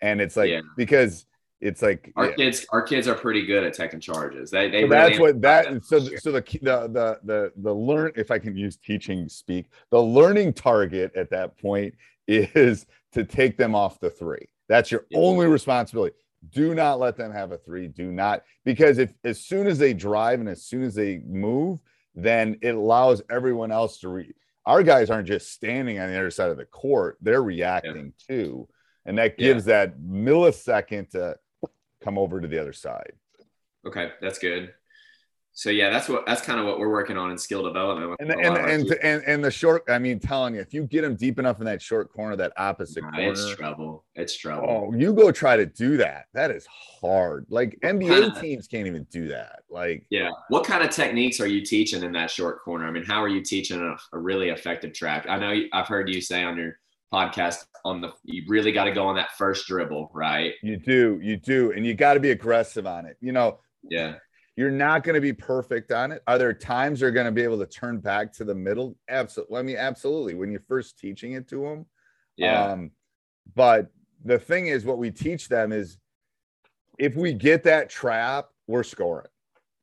and 0.00 0.20
it's 0.20 0.36
like 0.36 0.48
Yeah. 0.50 0.60
because 0.76 1.26
it's 1.62 1.80
like 1.80 2.12
Our 2.16 2.30
yeah. 2.30 2.34
kids, 2.36 2.66
our 2.70 2.82
kids 2.82 3.06
are 3.08 3.14
pretty 3.14 3.46
good 3.46 3.62
at 3.64 3.72
taking 3.72 4.00
charges. 4.00 4.50
They, 4.50 4.68
they 4.68 4.82
So 4.82 4.88
really 4.88 5.08
that's 5.10 5.20
what 5.20 5.40
that 5.42 5.84
so 5.84 6.00
this 6.00 6.22
so 6.22 6.32
the 6.32 6.40
the 6.40 6.88
the 6.88 7.18
the 7.24 7.52
the 7.56 7.72
learn 7.72 8.12
if 8.16 8.30
I 8.30 8.38
can 8.38 8.56
use 8.56 8.76
teaching 8.76 9.28
speak 9.28 9.66
the 9.90 10.02
learning 10.02 10.52
target 10.54 11.12
at 11.16 11.30
that 11.30 11.56
point 11.56 11.94
is 12.28 12.86
to 13.12 13.24
take 13.24 13.56
them 13.56 13.74
off 13.74 14.00
the 14.00 14.10
three. 14.10 14.48
That's 14.68 14.90
your 14.90 15.06
Yeah. 15.10 15.18
only 15.20 15.46
responsibility. 15.46 16.14
Do 16.50 16.74
not 16.74 16.98
let 16.98 17.16
them 17.16 17.32
have 17.32 17.52
a 17.52 17.58
three. 17.58 17.86
Do 17.88 18.10
not 18.10 18.42
because 18.64 18.98
if 18.98 19.12
as 19.24 19.40
soon 19.40 19.66
as 19.68 19.78
they 19.78 19.94
drive 19.94 20.40
and 20.40 20.48
as 20.48 20.64
soon 20.64 20.82
as 20.82 20.94
they 20.94 21.18
move, 21.26 21.78
then 22.14 22.58
it 22.60 22.74
allows 22.74 23.22
everyone 23.30 23.70
else 23.70 23.98
to 24.00 24.08
read. 24.08 24.34
Our 24.66 24.82
guys 24.82 25.10
aren't 25.10 25.28
just 25.28 25.52
standing 25.52 25.98
on 26.00 26.08
the 26.10 26.18
other 26.18 26.30
side 26.30 26.50
of 26.50 26.56
the 26.56 26.64
court; 26.64 27.18
they're 27.20 27.42
reacting 27.42 28.12
too, 28.28 28.68
and 29.06 29.16
that 29.18 29.34
Yeah. 29.38 29.46
gives 29.48 29.64
that 29.66 29.98
millisecond 29.98 31.10
to 31.10 31.36
come 32.02 32.18
over 32.18 32.40
to 32.40 32.48
the 32.48 32.58
other 32.58 32.72
side. 32.72 33.12
Okay, 33.86 34.10
that's 34.20 34.38
good. 34.38 34.72
So 35.54 35.68
yeah, 35.68 35.90
that's 35.90 36.08
what 36.08 36.24
that's 36.24 36.40
kind 36.40 36.58
of 36.58 36.64
what 36.64 36.78
we're 36.78 36.90
working 36.90 37.18
on 37.18 37.30
in 37.30 37.36
skill 37.36 37.62
development. 37.62 38.16
And 38.20 38.30
the, 38.30 38.38
and 38.38 38.56
of 38.56 38.64
and, 38.64 38.90
and 39.02 39.22
and 39.26 39.44
the 39.44 39.50
short, 39.50 39.82
I 39.86 39.98
mean, 39.98 40.18
telling 40.18 40.54
you, 40.54 40.62
if 40.62 40.72
you 40.72 40.84
get 40.86 41.02
them 41.02 41.14
deep 41.14 41.38
enough 41.38 41.58
in 41.58 41.66
that 41.66 41.82
short 41.82 42.10
corner, 42.10 42.36
that 42.36 42.54
opposite 42.56 43.02
Nah, 43.02 43.10
corner, 43.10 43.30
it's 43.32 43.54
trouble. 43.54 44.04
It's 44.14 44.34
trouble. 44.34 44.90
oh, 44.90 44.96
you 44.96 45.12
go 45.12 45.30
try 45.30 45.58
to 45.58 45.66
do 45.66 45.98
that. 45.98 46.24
That 46.32 46.50
is 46.50 46.66
hard. 46.66 47.44
Like 47.50 47.78
NBA 47.82 48.08
kinda- 48.08 48.40
teams 48.40 48.66
can't 48.66 48.86
even 48.86 49.06
do 49.10 49.28
that. 49.28 49.60
Like, 49.68 50.06
Yeah. 50.08 50.30
What 50.48 50.64
kind 50.64 50.82
of 50.82 50.88
techniques 50.90 51.38
are 51.38 51.46
you 51.46 51.60
teaching 51.62 52.02
in 52.02 52.12
that 52.12 52.30
short 52.30 52.62
corner? 52.62 52.86
I 52.86 52.90
mean, 52.90 53.04
how 53.04 53.22
are 53.22 53.28
you 53.28 53.42
teaching 53.42 53.78
a, 53.78 54.16
a 54.16 54.18
really 54.18 54.48
effective 54.48 54.94
track? 54.94 55.26
I 55.28 55.38
know 55.38 55.64
I've 55.74 55.86
heard 55.88 56.08
you 56.08 56.22
say 56.22 56.42
on 56.44 56.56
your 56.56 56.78
podcast 57.12 57.64
on 57.84 58.00
the 58.00 58.12
you 58.24 58.44
really 58.48 58.72
got 58.72 58.84
to 58.84 58.92
go 58.92 59.06
on 59.06 59.16
that 59.16 59.30
first 59.36 59.66
dribble, 59.66 60.10
right? 60.14 60.54
you 60.62 60.76
do, 60.76 61.18
you 61.22 61.36
do, 61.36 61.72
and 61.72 61.84
you 61.86 61.94
got 61.94 62.14
to 62.14 62.20
be 62.20 62.30
aggressive 62.30 62.86
on 62.86 63.06
it. 63.06 63.16
You 63.20 63.32
know, 63.32 63.58
Yeah. 63.82 64.14
you're 64.56 64.70
not 64.70 65.02
going 65.04 65.14
to 65.14 65.20
be 65.20 65.32
perfect 65.32 65.92
on 65.92 66.12
it. 66.12 66.22
Are 66.26 66.38
there 66.38 66.52
times 66.52 67.00
you're 67.00 67.10
going 67.10 67.26
to 67.26 67.32
be 67.32 67.42
able 67.42 67.58
to 67.58 67.66
turn 67.66 67.98
back 67.98 68.32
to 68.34 68.44
the 68.44 68.54
middle? 68.54 68.96
Absolutely. 69.08 69.58
I 69.58 69.62
mean, 69.62 69.76
absolutely. 69.76 70.34
When 70.34 70.50
you're 70.50 70.64
first 70.68 70.98
teaching 70.98 71.32
it 71.32 71.48
to 71.48 71.62
them, 71.62 71.86
Yeah. 72.36 72.64
Um, 72.72 72.90
but 73.54 73.90
the 74.24 74.38
thing 74.38 74.68
is, 74.68 74.84
what 74.84 74.98
we 74.98 75.10
teach 75.10 75.48
them 75.48 75.72
is 75.72 75.98
if 76.98 77.16
we 77.16 77.32
get 77.32 77.64
that 77.64 77.90
trap, 77.90 78.46
we're 78.68 78.84
scoring. 78.84 79.26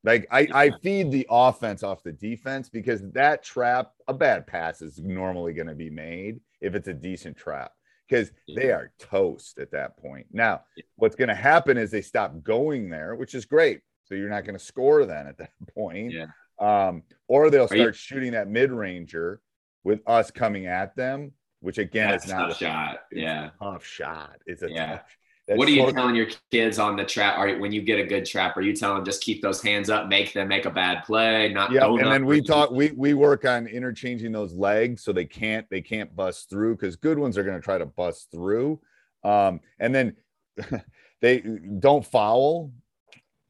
Like 0.05 0.25
I, 0.31 0.47
I 0.53 0.71
feed 0.81 1.11
the 1.11 1.27
offense 1.29 1.83
off 1.83 2.01
the 2.03 2.13
defense 2.13 2.69
because 2.69 3.01
that 3.11 3.43
trap, 3.43 3.91
a 4.07 4.13
bad 4.13 4.47
pass 4.47 4.81
is 4.81 4.97
normally 4.99 5.51
going 5.53 5.67
to 5.67 5.75
be 5.75 5.89
made 5.89 6.39
if 6.61 6.75
it's 6.75 6.87
a 6.87 6.93
decent 6.93 7.37
trap 7.37 7.71
because 8.07 8.31
they 8.55 8.71
are 8.71 8.91
toast 8.99 9.59
at 9.59 9.71
that 9.71 9.97
point. 9.97 10.25
Now, 10.31 10.61
what's 10.95 11.15
going 11.15 11.27
to 11.29 11.35
happen 11.35 11.77
is 11.77 11.91
they 11.91 12.01
stop 12.01 12.41
going 12.43 12.89
there, 12.89 13.15
which 13.15 13.35
is 13.35 13.45
great. 13.45 13.81
So 14.05 14.15
you're 14.15 14.29
not 14.29 14.43
going 14.45 14.57
to 14.57 14.63
score 14.63 15.05
then 15.05 15.27
at 15.27 15.37
that 15.37 15.51
point. 15.75 16.11
Yeah. 16.11 16.25
Um, 16.59 17.03
or 17.27 17.49
they'll 17.49 17.67
Are 17.71 17.75
you- 17.75 17.83
start 17.83 17.95
shooting 17.95 18.31
that 18.33 18.47
mid 18.49 18.71
ranger 18.71 19.41
with 19.83 20.01
us 20.07 20.31
coming 20.31 20.65
at 20.65 20.95
them, 20.95 21.31
which 21.61 21.77
again 21.77 22.09
That's 22.09 22.25
is 22.25 22.31
not 22.31 22.51
a 22.51 22.55
shot. 22.55 22.99
it's 23.11 23.21
Yeah. 23.21 23.51
tough 23.61 23.85
shot. 23.85 24.37
It's 24.45 24.61
a 24.63 24.69
Yeah. 24.71 24.85
tough. 24.97 25.17
What 25.57 25.67
are 25.67 25.71
you 25.71 25.91
telling 25.91 26.15
your 26.15 26.27
kids 26.51 26.77
on 26.77 26.95
the 26.95 27.03
trap? 27.03 27.37
Are 27.37 27.57
when 27.57 27.71
you 27.71 27.81
get 27.81 27.99
a 27.99 28.03
good 28.03 28.25
trap, 28.25 28.55
are 28.55 28.61
you 28.61 28.75
telling 28.75 28.97
them 28.97 29.05
just 29.05 29.23
keep 29.23 29.41
those 29.41 29.61
hands 29.61 29.89
up, 29.89 30.07
make 30.07 30.33
them 30.33 30.47
make 30.47 30.65
a 30.65 30.69
bad 30.69 31.03
play, 31.05 31.51
not 31.51 31.71
Yeah, 31.71 31.87
and 31.87 32.11
then 32.11 32.25
we 32.25 32.41
talk. 32.41 32.69
We 32.71 32.91
we 32.91 33.13
work 33.15 33.45
on 33.45 33.65
interchanging 33.65 34.31
those 34.31 34.53
legs 34.53 35.03
so 35.03 35.11
they 35.11 35.25
can't 35.25 35.67
they 35.69 35.81
can't 35.81 36.15
bust 36.15 36.49
through 36.49 36.75
because 36.75 36.95
good 36.95 37.17
ones 37.17 37.37
are 37.37 37.43
going 37.43 37.57
to 37.57 37.63
try 37.63 37.77
to 37.77 37.85
bust 37.85 38.29
through. 38.31 38.79
Um, 39.23 39.59
and 39.79 39.93
then 39.93 40.15
they 41.21 41.39
don't 41.79 42.05
foul. 42.05 42.71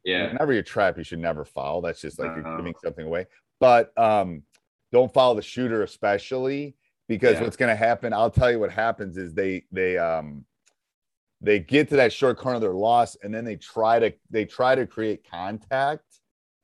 Yeah. 0.04 0.28
Whenever 0.28 0.54
you 0.54 0.62
trap, 0.62 0.96
you 0.96 1.04
should 1.04 1.18
never 1.18 1.44
foul. 1.44 1.82
That's 1.82 2.00
just 2.00 2.18
like 2.18 2.34
No. 2.34 2.42
you're 2.42 2.56
giving 2.56 2.74
something 2.82 3.06
away. 3.06 3.26
But 3.58 3.96
um, 3.98 4.42
don't 4.90 5.12
foul 5.12 5.34
the 5.34 5.42
shooter, 5.42 5.82
especially 5.82 6.76
because 7.08 7.34
Yeah. 7.34 7.42
what's 7.42 7.56
going 7.56 7.68
to 7.68 7.76
happen. 7.76 8.14
I'll 8.14 8.30
tell 8.30 8.50
you 8.50 8.58
what 8.58 8.72
happens 8.72 9.18
is 9.18 9.34
they 9.34 9.64
they 9.70 9.98
um 9.98 10.46
they 11.40 11.58
get 11.58 11.88
to 11.88 11.96
that 11.96 12.12
short 12.12 12.36
corner, 12.38 12.58
they're 12.60 12.72
lost, 12.74 13.16
and 13.22 13.32
then 13.34 13.44
they 13.44 13.56
try 13.56 13.98
to 13.98 14.12
they 14.30 14.44
try 14.44 14.74
to 14.74 14.86
create 14.86 15.28
contact. 15.28 16.04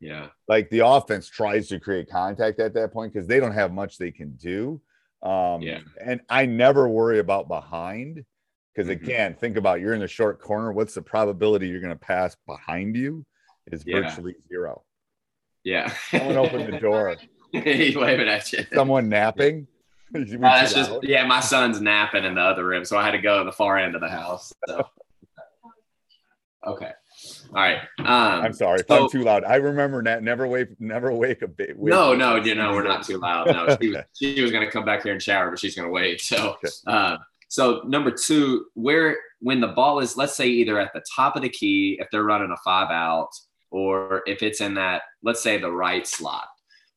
Yeah. 0.00 0.28
Like 0.46 0.68
the 0.70 0.86
offense 0.86 1.28
tries 1.28 1.68
to 1.68 1.80
create 1.80 2.10
contact 2.10 2.60
at 2.60 2.74
that 2.74 2.92
point 2.92 3.12
because 3.14 3.26
they 3.26 3.40
don't 3.40 3.52
have 3.54 3.72
much 3.72 3.96
they 3.96 4.10
can 4.10 4.32
do. 4.36 4.80
Um, 5.22 5.62
Yeah. 5.62 5.80
and 6.04 6.20
I 6.28 6.44
never 6.46 6.86
worry 6.88 7.18
about 7.18 7.48
behind 7.48 8.24
because 8.74 8.88
Mhm. 8.88 9.02
again, 9.02 9.34
think 9.34 9.56
about 9.56 9.80
you're 9.80 9.94
in 9.94 10.00
the 10.00 10.06
short 10.08 10.38
corner. 10.40 10.70
What's 10.72 10.92
the 10.94 11.00
probability 11.02 11.68
you're 11.68 11.80
going 11.80 11.94
to 11.94 11.98
pass 11.98 12.36
behind 12.46 12.94
you? 12.96 13.24
Is 13.72 13.84
Yeah. 13.86 14.02
virtually 14.02 14.36
zero. 14.48 14.84
Yeah. 15.64 15.88
Someone 16.10 16.36
opened 16.36 16.72
the 16.72 16.78
door. 16.78 17.16
He's 17.52 17.96
waving 17.96 18.28
at 18.28 18.52
you. 18.52 18.66
Someone 18.74 19.08
napping. 19.08 19.66
Uh, 20.14 20.20
that's 20.40 20.72
just 20.72 20.92
yeah. 21.02 21.26
My 21.26 21.40
son's 21.40 21.80
napping 21.80 22.24
in 22.24 22.36
the 22.36 22.40
other 22.40 22.64
room, 22.64 22.84
so 22.84 22.96
I 22.96 23.04
had 23.04 23.10
to 23.10 23.18
go 23.18 23.38
to 23.40 23.44
the 23.44 23.52
far 23.52 23.76
end 23.76 23.94
of 23.96 24.00
the 24.00 24.08
house. 24.08 24.52
So. 24.68 24.86
Okay. 26.66 26.90
All 27.50 27.54
right. 27.54 27.78
Um, 27.98 28.06
I'm 28.06 28.52
sorry 28.52 28.80
if 28.80 28.86
so- 28.88 29.04
I'm 29.04 29.10
too 29.10 29.22
loud. 29.22 29.44
I 29.44 29.56
remember 29.56 30.02
that. 30.04 30.22
Never 30.22 30.46
wake, 30.46 30.68
never 30.80 31.12
wake 31.12 31.42
a 31.42 31.48
bit. 31.48 31.78
No, 31.78 32.14
no, 32.14 32.36
you 32.36 32.54
know, 32.54 32.72
we're 32.72 32.82
not 32.82 33.04
too 33.04 33.18
loud. 33.18 33.46
No, 33.48 33.76
she 33.80 33.90
was, 33.90 34.04
she 34.14 34.42
was 34.42 34.50
going 34.52 34.64
to 34.64 34.70
come 34.70 34.84
back 34.84 35.02
here 35.04 35.12
and 35.12 35.22
shower, 35.22 35.50
but 35.50 35.58
she's 35.58 35.74
going 35.76 35.88
to 35.88 35.92
wait. 35.92 36.20
So, 36.20 36.54
Okay. 36.64 36.68
uh, 36.86 37.16
so 37.48 37.82
number 37.86 38.10
two, 38.10 38.66
where 38.74 39.16
when 39.40 39.60
the 39.60 39.68
ball 39.68 40.00
is, 40.00 40.16
let's 40.16 40.34
say 40.34 40.48
either 40.48 40.80
at 40.80 40.92
the 40.92 41.02
top 41.14 41.36
of 41.36 41.42
the 41.42 41.48
key, 41.48 41.96
if 42.00 42.08
they're 42.10 42.24
running 42.24 42.50
a 42.50 42.56
five 42.64 42.90
out, 42.90 43.30
or 43.70 44.22
if 44.26 44.42
it's 44.42 44.60
in 44.60 44.74
that, 44.74 45.02
let's 45.22 45.42
say 45.42 45.58
the 45.58 45.70
right 45.70 46.06
slot, 46.06 46.46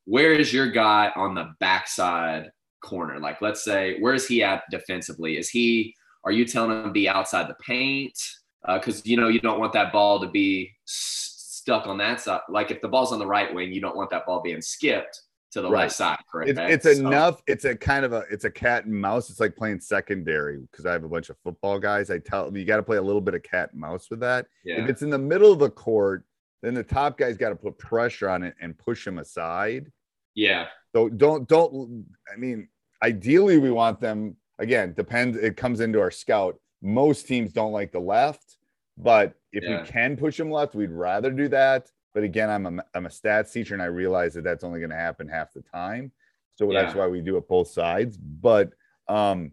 where 0.04 0.32
is 0.32 0.52
your 0.52 0.70
guy 0.70 1.12
on 1.14 1.34
the 1.34 1.52
backside 1.60 2.50
corner? 2.80 3.18
Like, 3.18 3.40
let's 3.40 3.64
say, 3.64 3.98
where 4.00 4.14
is 4.14 4.26
he 4.26 4.42
at 4.42 4.62
defensively? 4.70 5.36
Is 5.38 5.48
he, 5.48 5.94
are 6.24 6.32
you 6.32 6.44
telling 6.44 6.70
him 6.70 6.84
to 6.84 6.90
be 6.90 7.08
outside 7.08 7.48
the 7.48 7.56
paint? 7.64 8.18
Uh, 8.66 8.78
because, 8.78 9.04
you 9.06 9.16
know, 9.16 9.28
you 9.28 9.40
don't 9.40 9.58
want 9.58 9.72
that 9.72 9.92
ball 9.92 10.20
to 10.20 10.28
be 10.28 10.70
s- 10.86 11.34
stuck 11.38 11.86
on 11.86 11.96
that 11.98 12.20
side. 12.20 12.40
Like, 12.48 12.70
if 12.70 12.80
the 12.80 12.88
ball's 12.88 13.12
on 13.12 13.18
the 13.18 13.26
right 13.26 13.52
wing, 13.54 13.72
you 13.72 13.80
don't 13.80 13.96
want 13.96 14.10
that 14.10 14.26
ball 14.26 14.42
being 14.42 14.60
skipped 14.60 15.20
to 15.52 15.60
the 15.62 15.68
Right. 15.70 15.84
left 15.84 15.94
side, 15.96 16.18
correct? 16.30 16.50
It's, 16.50 16.86
it's 16.86 16.98
So- 16.98 17.06
enough. 17.06 17.42
It's 17.46 17.64
a 17.64 17.74
kind 17.74 18.04
of 18.04 18.12
a 18.12 18.24
it's 18.30 18.44
a 18.44 18.50
cat 18.50 18.84
and 18.84 18.94
mouse. 18.94 19.30
It's 19.30 19.40
like 19.40 19.56
playing 19.56 19.80
secondary 19.80 20.58
because 20.70 20.86
I 20.86 20.92
have 20.92 21.02
a 21.04 21.08
bunch 21.08 21.28
of 21.30 21.36
football 21.42 21.78
guys. 21.80 22.10
I 22.10 22.18
tell 22.18 22.56
you 22.56 22.64
got 22.64 22.76
to 22.76 22.82
play 22.82 22.98
a 22.98 23.02
little 23.02 23.20
bit 23.20 23.34
of 23.34 23.42
cat 23.42 23.70
and 23.72 23.80
mouse 23.80 24.10
with 24.10 24.20
that. 24.20 24.46
Yeah. 24.64 24.82
If 24.84 24.88
it's 24.90 25.02
in 25.02 25.10
the 25.10 25.18
middle 25.18 25.50
of 25.52 25.58
the 25.58 25.70
court, 25.70 26.24
then 26.62 26.74
the 26.74 26.84
top 26.84 27.16
guy's 27.18 27.36
got 27.36 27.48
to 27.48 27.56
put 27.56 27.78
pressure 27.78 28.28
on 28.28 28.42
it 28.44 28.54
and 28.60 28.76
push 28.78 29.04
him 29.06 29.18
aside. 29.18 29.90
Yeah. 30.34 30.66
So 30.94 31.08
don't 31.08 31.48
don't. 31.48 32.06
I 32.32 32.36
mean, 32.36 32.68
ideally 33.02 33.58
we 33.58 33.70
want 33.70 34.00
them 34.00 34.36
again. 34.58 34.94
Depends. 34.94 35.36
It 35.36 35.56
comes 35.56 35.80
into 35.80 36.00
our 36.00 36.10
scout. 36.10 36.58
Most 36.82 37.26
teams 37.26 37.52
don't 37.52 37.72
like 37.72 37.92
the 37.92 38.00
left, 38.00 38.56
but 38.96 39.34
if 39.52 39.62
Yeah. 39.64 39.82
we 39.82 39.88
can 39.88 40.16
push 40.16 40.36
them 40.36 40.50
left, 40.50 40.74
we'd 40.74 40.90
rather 40.90 41.30
do 41.30 41.48
that. 41.48 41.90
But 42.14 42.24
again, 42.24 42.50
I'm 42.50 42.66
a 42.66 42.84
I'm 42.94 43.06
a 43.06 43.10
stats 43.10 43.52
teacher, 43.52 43.74
and 43.74 43.82
I 43.82 43.86
realize 43.86 44.34
that 44.34 44.42
that's 44.44 44.64
only 44.64 44.80
going 44.80 44.90
to 44.90 44.96
happen 44.96 45.28
half 45.28 45.52
the 45.52 45.62
time. 45.62 46.12
So 46.56 46.70
that's 46.72 46.94
why 46.94 47.06
we 47.06 47.20
do 47.20 47.36
it 47.36 47.48
both 47.48 47.68
sides. 47.68 48.18
But 48.18 48.72
um, 49.08 49.52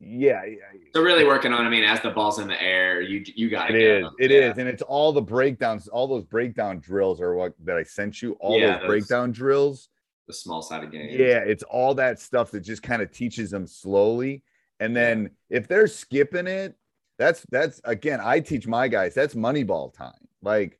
yeah, 0.00 0.44
yeah, 0.46 0.56
So 0.94 1.02
really 1.02 1.24
working 1.24 1.52
on. 1.52 1.66
I 1.66 1.68
mean, 1.68 1.84
as 1.84 2.00
the 2.00 2.10
ball's 2.10 2.38
in 2.38 2.48
the 2.48 2.60
air, 2.60 3.00
you 3.02 3.22
you 3.36 3.50
got 3.50 3.70
it 3.70 3.76
is. 3.80 4.06
It 4.18 4.30
yeah. 4.30 4.50
is, 4.50 4.58
and 4.58 4.66
it's 4.68 4.82
all 4.82 5.12
the 5.12 5.20
breakdowns. 5.22 5.88
All 5.88 6.06
those 6.06 6.24
breakdown 6.24 6.80
drills 6.80 7.20
are 7.20 7.34
what 7.34 7.52
that 7.64 7.76
I 7.76 7.82
sent 7.82 8.22
you. 8.22 8.32
All 8.40 8.58
Yeah, 8.58 8.72
those 8.72 8.80
those- 8.80 8.86
breakdown 8.88 9.32
drills. 9.32 9.88
the 10.26 10.32
small 10.32 10.62
side 10.62 10.84
of 10.84 10.90
game. 10.92 11.08
Yeah, 11.10 11.38
it's 11.38 11.62
all 11.64 11.94
that 11.96 12.18
stuff 12.18 12.50
that 12.52 12.60
just 12.60 12.82
kind 12.82 13.02
of 13.02 13.10
teaches 13.12 13.50
them 13.50 13.66
slowly. 13.66 14.42
And 14.78 14.96
then 14.96 15.30
if 15.50 15.68
they're 15.68 15.86
skipping 15.88 16.46
it, 16.46 16.74
that's 17.18 17.44
that's 17.50 17.80
again, 17.84 18.20
I 18.22 18.40
teach 18.40 18.66
my 18.66 18.88
guys 18.88 19.12
that's 19.12 19.34
money 19.34 19.64
ball 19.64 19.90
time. 19.90 20.12
Like, 20.40 20.78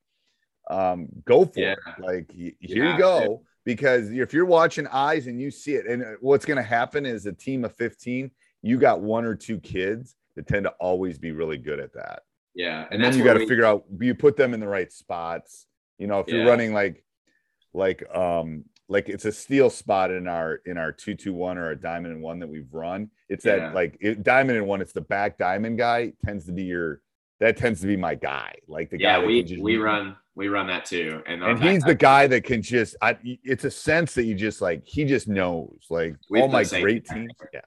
um, 0.70 1.08
go 1.26 1.44
for 1.44 1.60
Yeah. 1.60 1.72
it. 1.72 2.00
Like, 2.02 2.30
here 2.32 2.54
you 2.92 2.96
go. 2.98 3.42
Because 3.66 4.10
if 4.10 4.32
you're 4.32 4.46
watching 4.46 4.86
eyes 4.86 5.26
and 5.26 5.38
you 5.38 5.50
see 5.50 5.74
it, 5.74 5.86
and 5.86 6.02
uh, 6.02 6.06
what's 6.22 6.46
going 6.46 6.56
to 6.56 6.62
happen 6.62 7.04
is 7.04 7.26
a 7.26 7.32
team 7.32 7.62
of 7.66 7.74
15, 7.76 8.30
you 8.62 8.78
got 8.78 9.00
one 9.00 9.24
or 9.24 9.34
two 9.34 9.58
kids 9.58 10.16
that 10.36 10.46
tend 10.46 10.64
to 10.64 10.70
always 10.80 11.18
be 11.18 11.32
really 11.32 11.56
good 11.58 11.80
at 11.80 11.92
that. 11.94 12.22
Yeah, 12.54 12.86
And, 12.90 13.02
then 13.02 13.16
you 13.16 13.24
got 13.24 13.34
to 13.34 13.40
we- 13.40 13.48
figure 13.48 13.64
out 13.64 13.84
you 14.00 14.14
put 14.14 14.36
them 14.36 14.54
in 14.54 14.60
the 14.60 14.68
right 14.68 14.92
spots. 14.92 15.66
You 15.98 16.06
know, 16.06 16.20
if 16.20 16.28
you're 16.28 16.46
running 16.46 16.72
like 16.72 17.04
like 17.72 18.02
um 18.14 18.64
like 18.88 19.08
it's 19.08 19.24
a 19.24 19.30
steal 19.32 19.70
spot 19.70 20.10
in 20.10 20.26
our 20.26 20.56
in 20.66 20.76
our 20.78 20.90
two 20.92 21.14
two 21.14 21.32
one 21.32 21.58
or 21.58 21.70
a 21.70 21.76
diamond 21.76 22.14
and 22.14 22.22
one 22.22 22.40
that 22.40 22.48
we've 22.48 22.72
run. 22.72 23.10
It's 23.28 23.44
Yeah. 23.44 23.56
that 23.56 23.74
like 23.74 23.96
it, 24.00 24.22
diamond 24.24 24.58
and 24.58 24.66
one. 24.66 24.80
It's 24.80 24.92
the 24.92 25.00
back 25.02 25.38
diamond 25.38 25.78
guy 25.78 26.12
tends 26.24 26.46
to 26.46 26.52
be 26.52 26.64
your 26.64 27.00
that 27.38 27.56
tends 27.56 27.80
to 27.82 27.86
be 27.86 27.96
my 27.96 28.14
guy. 28.16 28.54
Like 28.66 28.90
the 28.90 28.96
guy. 28.98 29.18
Yeah, 29.20 29.24
we 29.26 29.42
just- 29.42 29.62
we 29.62 29.76
run 29.76 30.16
we 30.34 30.48
run 30.48 30.66
that 30.68 30.86
too, 30.86 31.22
and, 31.26 31.42
and 31.42 31.62
he's 31.62 31.82
the 31.82 31.94
guy 31.94 32.26
that 32.28 32.44
can 32.44 32.62
just. 32.62 32.96
I, 33.02 33.18
it's 33.44 33.64
a 33.64 33.70
sense 33.70 34.14
that 34.14 34.24
you 34.24 34.34
just 34.34 34.62
like 34.62 34.82
he 34.86 35.04
just 35.04 35.28
knows. 35.28 35.76
Like 35.90 36.16
all 36.34 36.48
my 36.48 36.64
great 36.64 37.04
teams, 37.04 37.30
yeah, 37.52 37.60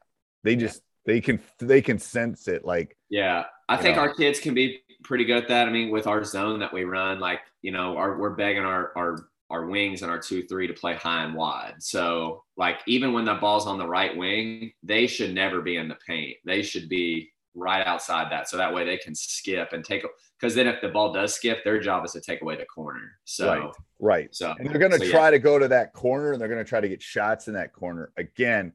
they 0.43 0.55
just 0.55 0.81
they 1.05 1.21
can 1.21 1.39
they 1.59 1.81
can 1.81 1.99
sense 1.99 2.47
it. 2.47 2.65
Like 2.65 2.97
Yeah, 3.09 3.45
I 3.69 3.77
think 3.77 3.95
know. 3.95 4.03
our 4.03 4.13
kids 4.13 4.39
can 4.39 4.53
be 4.53 4.81
pretty 5.03 5.25
good 5.25 5.43
at 5.43 5.47
that. 5.49 5.67
I 5.67 5.71
mean, 5.71 5.91
with 5.91 6.07
our 6.07 6.23
zone 6.23 6.59
that 6.59 6.73
we 6.73 6.83
run, 6.83 7.19
like 7.19 7.41
you 7.61 7.71
know, 7.71 7.97
our, 7.97 8.17
we're 8.17 8.31
begging 8.31 8.63
our 8.63 8.91
our 8.95 9.25
our 9.49 9.65
wings 9.67 10.01
and 10.01 10.09
our 10.09 10.19
two 10.19 10.43
three 10.43 10.67
to 10.67 10.73
play 10.73 10.95
high 10.95 11.23
and 11.23 11.35
wide. 11.35 11.75
So 11.79 12.43
like 12.57 12.79
even 12.87 13.13
when 13.13 13.25
the 13.25 13.35
ball's 13.35 13.67
on 13.67 13.77
the 13.77 13.87
right 13.87 14.15
wing, 14.15 14.71
they 14.81 15.07
should 15.07 15.33
never 15.33 15.61
be 15.61 15.77
in 15.77 15.87
the 15.87 15.97
paint. 16.07 16.37
They 16.45 16.61
should 16.61 16.89
be 16.89 17.31
right 17.55 17.85
outside 17.85 18.31
that, 18.31 18.49
so 18.49 18.57
that 18.57 18.73
way 18.73 18.85
they 18.85 18.97
can 18.97 19.13
skip 19.13 19.73
and 19.73 19.83
take. 19.83 20.03
Because 20.39 20.55
then 20.55 20.67
if 20.67 20.81
the 20.81 20.89
ball 20.89 21.13
does 21.13 21.33
skip, 21.33 21.63
their 21.63 21.79
job 21.79 22.03
is 22.03 22.11
to 22.13 22.21
take 22.21 22.41
away 22.41 22.57
the 22.57 22.65
corner. 22.65 23.11
So 23.25 23.47
right, 23.47 23.71
right. 23.99 24.35
so 24.35 24.55
and 24.57 24.69
they're 24.69 24.79
going 24.79 24.91
to 24.91 24.97
so, 24.97 25.05
yeah. 25.05 25.11
try 25.11 25.31
to 25.31 25.39
go 25.39 25.59
to 25.59 25.67
that 25.67 25.93
corner 25.93 26.31
and 26.31 26.41
they're 26.41 26.49
going 26.49 26.63
to 26.63 26.67
try 26.67 26.81
to 26.81 26.89
get 26.89 27.01
shots 27.01 27.47
in 27.47 27.53
that 27.53 27.73
corner 27.73 28.11
again 28.17 28.73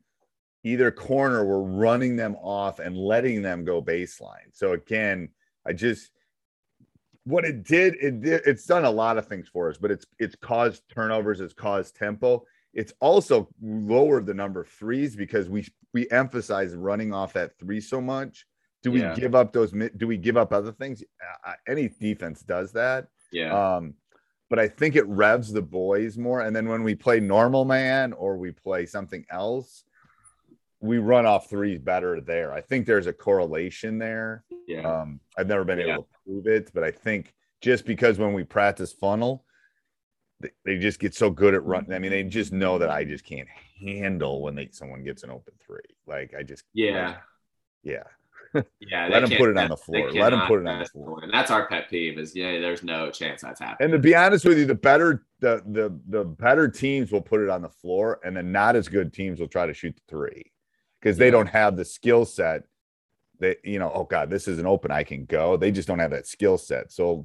either 0.64 0.90
corner 0.90 1.44
we're 1.44 1.60
running 1.60 2.16
them 2.16 2.36
off 2.42 2.78
and 2.78 2.96
letting 2.96 3.42
them 3.42 3.64
go 3.64 3.80
baseline. 3.82 4.52
So 4.52 4.72
again 4.72 5.28
i 5.66 5.72
just 5.72 6.10
what 7.24 7.44
it 7.44 7.62
did 7.64 7.94
it 8.00 8.20
did 8.22 8.42
it's 8.46 8.64
done 8.64 8.84
a 8.84 8.90
lot 8.90 9.18
of 9.18 9.26
things 9.26 9.48
for 9.48 9.68
us 9.68 9.76
but 9.76 9.90
it's 9.90 10.06
it's 10.18 10.34
caused 10.36 10.82
turnovers 10.88 11.40
it's 11.40 11.54
caused 11.54 11.96
tempo. 11.96 12.44
It's 12.74 12.92
also 13.00 13.48
lowered 13.62 14.26
the 14.26 14.34
number 14.34 14.60
of 14.60 14.68
threes 14.68 15.16
because 15.16 15.48
we 15.48 15.66
we 15.94 16.08
emphasize 16.10 16.74
running 16.74 17.12
off 17.14 17.32
that 17.32 17.58
three 17.58 17.80
so 17.80 18.00
much. 18.00 18.46
Do 18.82 18.92
we 18.92 19.00
Yeah. 19.00 19.14
give 19.14 19.34
up 19.34 19.52
those 19.52 19.72
do 19.96 20.06
we 20.06 20.16
give 20.16 20.36
up 20.36 20.52
other 20.52 20.72
things? 20.72 21.02
Any 21.66 21.88
defense 21.88 22.42
does 22.42 22.72
that. 22.72 23.08
Yeah, 23.32 23.76
um, 23.76 23.94
but 24.48 24.58
I 24.58 24.68
think 24.68 24.96
it 24.96 25.06
revs 25.06 25.52
the 25.52 25.62
boys 25.62 26.16
more. 26.16 26.42
And 26.42 26.54
then 26.54 26.68
when 26.68 26.82
we 26.82 26.94
play 26.94 27.20
normal 27.20 27.64
man 27.64 28.12
or 28.12 28.36
we 28.36 28.52
play 28.52 28.86
something 28.86 29.24
else, 29.30 29.84
we 30.80 30.98
run 30.98 31.26
off 31.26 31.50
threes 31.50 31.78
better 31.80 32.20
there. 32.20 32.52
I 32.52 32.60
think 32.60 32.86
there's 32.86 33.06
a 33.06 33.12
correlation 33.12 33.98
there. 33.98 34.44
yeah, 34.66 34.82
Um, 34.88 35.20
I've 35.36 35.48
never 35.48 35.64
been 35.64 35.78
Yeah. 35.80 35.94
able 35.94 36.04
to 36.04 36.08
prove 36.24 36.46
it, 36.46 36.70
but 36.74 36.84
I 36.84 36.90
think 36.90 37.34
just 37.60 37.84
because 37.84 38.18
when 38.18 38.32
we 38.32 38.44
practice 38.44 38.92
funnel, 38.92 39.44
they, 40.40 40.50
they 40.64 40.78
just 40.78 41.00
get 41.00 41.14
so 41.14 41.30
good 41.30 41.54
at 41.54 41.64
running. 41.64 41.92
I 41.92 41.98
mean, 41.98 42.10
they 42.12 42.22
just 42.22 42.52
know 42.52 42.78
that 42.78 42.90
I 42.90 43.02
just 43.04 43.24
can't 43.24 43.48
handle 43.80 44.40
when 44.40 44.54
they 44.54 44.68
someone 44.70 45.02
gets 45.02 45.24
an 45.24 45.30
open 45.30 45.54
three. 45.66 45.80
Like 46.06 46.32
I 46.38 46.42
just 46.44 46.64
yeah. 46.74 47.16
yeah. 47.82 48.04
Yeah, 48.80 49.08
Let 49.08 49.10
they 49.10 49.16
'em 49.16 49.28
can't- 49.28 49.40
put 49.40 49.50
it 49.50 49.58
on 49.58 49.68
the 49.68 49.76
floor. 49.76 50.06
Let 50.12 50.30
cannot 50.30 50.48
put 50.48 50.60
it 50.60 50.66
on 50.66 50.78
the 50.78 50.84
floor. 50.86 51.20
And 51.22 51.32
that's 51.32 51.50
our 51.50 51.66
pet 51.68 51.90
peeve 51.90 52.18
is 52.18 52.34
yeah, 52.36 52.60
there's 52.60 52.82
no 52.84 53.10
chance 53.10 53.42
that's 53.42 53.60
happening. 53.60 53.86
And 53.86 53.92
to 53.92 53.98
be 53.98 54.14
honest 54.14 54.44
with 54.46 54.58
you, 54.58 54.64
the 54.64 54.74
better 54.76 55.26
the 55.40 55.62
the 55.66 55.98
the 56.08 56.24
better 56.24 56.68
teams 56.68 57.10
will 57.12 57.20
put 57.20 57.40
it 57.40 57.50
on 57.50 57.60
the 57.62 57.68
floor, 57.68 58.20
and 58.24 58.36
the 58.36 58.42
not 58.42 58.74
as 58.76 58.88
good 58.88 59.12
teams 59.12 59.38
will 59.40 59.48
try 59.48 59.66
to 59.66 59.74
shoot 59.74 59.94
the 59.96 60.02
three 60.08 60.50
because 61.08 61.18
they 61.18 61.30
don't 61.30 61.46
have 61.46 61.76
the 61.76 61.84
skill 61.84 62.24
set. 62.24 62.64
That 63.40 63.58
you 63.64 63.78
know, 63.78 63.90
oh 63.94 64.04
god, 64.04 64.30
this 64.30 64.48
is 64.48 64.58
an 64.58 64.66
open, 64.66 64.90
I 64.90 65.04
can 65.04 65.24
go. 65.24 65.56
They 65.56 65.70
just 65.70 65.86
don't 65.88 66.00
have 66.00 66.10
that 66.10 66.26
skill 66.26 66.58
set. 66.58 66.90
So 66.90 67.24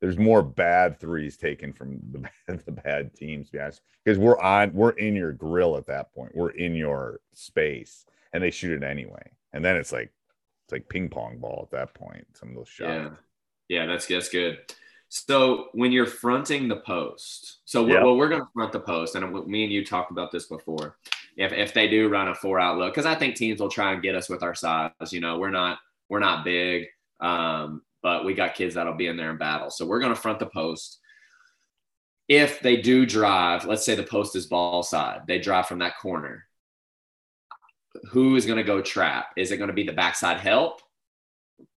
there's 0.00 0.18
more 0.18 0.42
bad 0.42 0.98
threes 0.98 1.36
taken 1.36 1.72
from 1.72 2.00
the, 2.10 2.28
the 2.66 2.72
bad 2.72 3.14
teams, 3.14 3.46
to 3.46 3.52
be 3.52 3.60
honest, 3.60 3.80
because 4.04 4.18
we're 4.18 4.40
on, 4.40 4.72
we're 4.74 4.90
in 4.90 5.14
your 5.14 5.32
grill 5.32 5.76
at 5.76 5.86
that 5.86 6.12
point. 6.12 6.32
We're 6.34 6.50
in 6.50 6.74
your 6.74 7.20
space, 7.32 8.04
and 8.32 8.42
they 8.42 8.50
shoot 8.50 8.82
it 8.82 8.84
anyway. 8.84 9.30
And 9.52 9.64
then 9.64 9.76
it's 9.76 9.92
like 9.92 10.12
it's 10.64 10.72
like 10.72 10.88
ping 10.88 11.08
pong 11.08 11.38
ball 11.38 11.68
at 11.70 11.76
that 11.76 11.94
point. 11.94 12.26
Some 12.34 12.50
of 12.50 12.56
those 12.56 12.68
shots. 12.68 12.88
Yeah, 12.88 13.10
yeah, 13.68 13.86
that's 13.86 14.06
that's 14.06 14.28
good. 14.28 14.58
So 15.08 15.68
when 15.72 15.92
you're 15.92 16.06
fronting 16.06 16.68
the 16.68 16.76
post, 16.76 17.58
so 17.66 17.86
Yeah. 17.86 18.00
we're, 18.00 18.04
well, 18.06 18.16
we're 18.16 18.28
going 18.30 18.40
to 18.40 18.48
front 18.54 18.72
the 18.72 18.80
post, 18.80 19.14
and 19.14 19.46
me 19.46 19.62
and 19.62 19.72
you 19.72 19.84
talked 19.84 20.10
about 20.10 20.32
this 20.32 20.46
before. 20.46 20.96
If 21.36 21.52
if 21.52 21.72
they 21.72 21.88
do 21.88 22.08
run 22.08 22.28
a 22.28 22.34
four 22.34 22.60
out 22.60 22.78
look, 22.78 22.92
because 22.92 23.06
I 23.06 23.14
think 23.14 23.36
teams 23.36 23.60
will 23.60 23.70
try 23.70 23.92
and 23.92 24.02
get 24.02 24.14
us 24.14 24.28
with 24.28 24.42
our 24.42 24.54
size. 24.54 24.90
You 25.10 25.20
know, 25.20 25.38
we're 25.38 25.50
not 25.50 25.78
we're 26.08 26.18
not 26.18 26.44
big, 26.44 26.86
um, 27.20 27.82
but 28.02 28.24
we 28.24 28.34
got 28.34 28.54
kids 28.54 28.74
that'll 28.74 28.94
be 28.94 29.06
in 29.06 29.16
there 29.16 29.30
in 29.30 29.38
battle. 29.38 29.70
So 29.70 29.86
we're 29.86 30.00
going 30.00 30.14
to 30.14 30.20
front 30.20 30.38
the 30.38 30.46
post. 30.46 30.98
If 32.28 32.60
they 32.60 32.76
do 32.76 33.06
drive, 33.06 33.64
let's 33.64 33.84
say 33.84 33.94
the 33.94 34.02
post 34.02 34.36
is 34.36 34.46
ball 34.46 34.82
side, 34.82 35.22
they 35.26 35.38
drive 35.38 35.66
from 35.66 35.78
that 35.78 35.98
corner. 35.98 36.44
Who 38.10 38.36
is 38.36 38.46
going 38.46 38.58
to 38.58 38.64
go 38.64 38.80
trap? 38.80 39.26
Is 39.36 39.50
it 39.52 39.56
going 39.56 39.68
to 39.68 39.74
be 39.74 39.84
the 39.84 39.92
backside 39.92 40.38
help, 40.38 40.80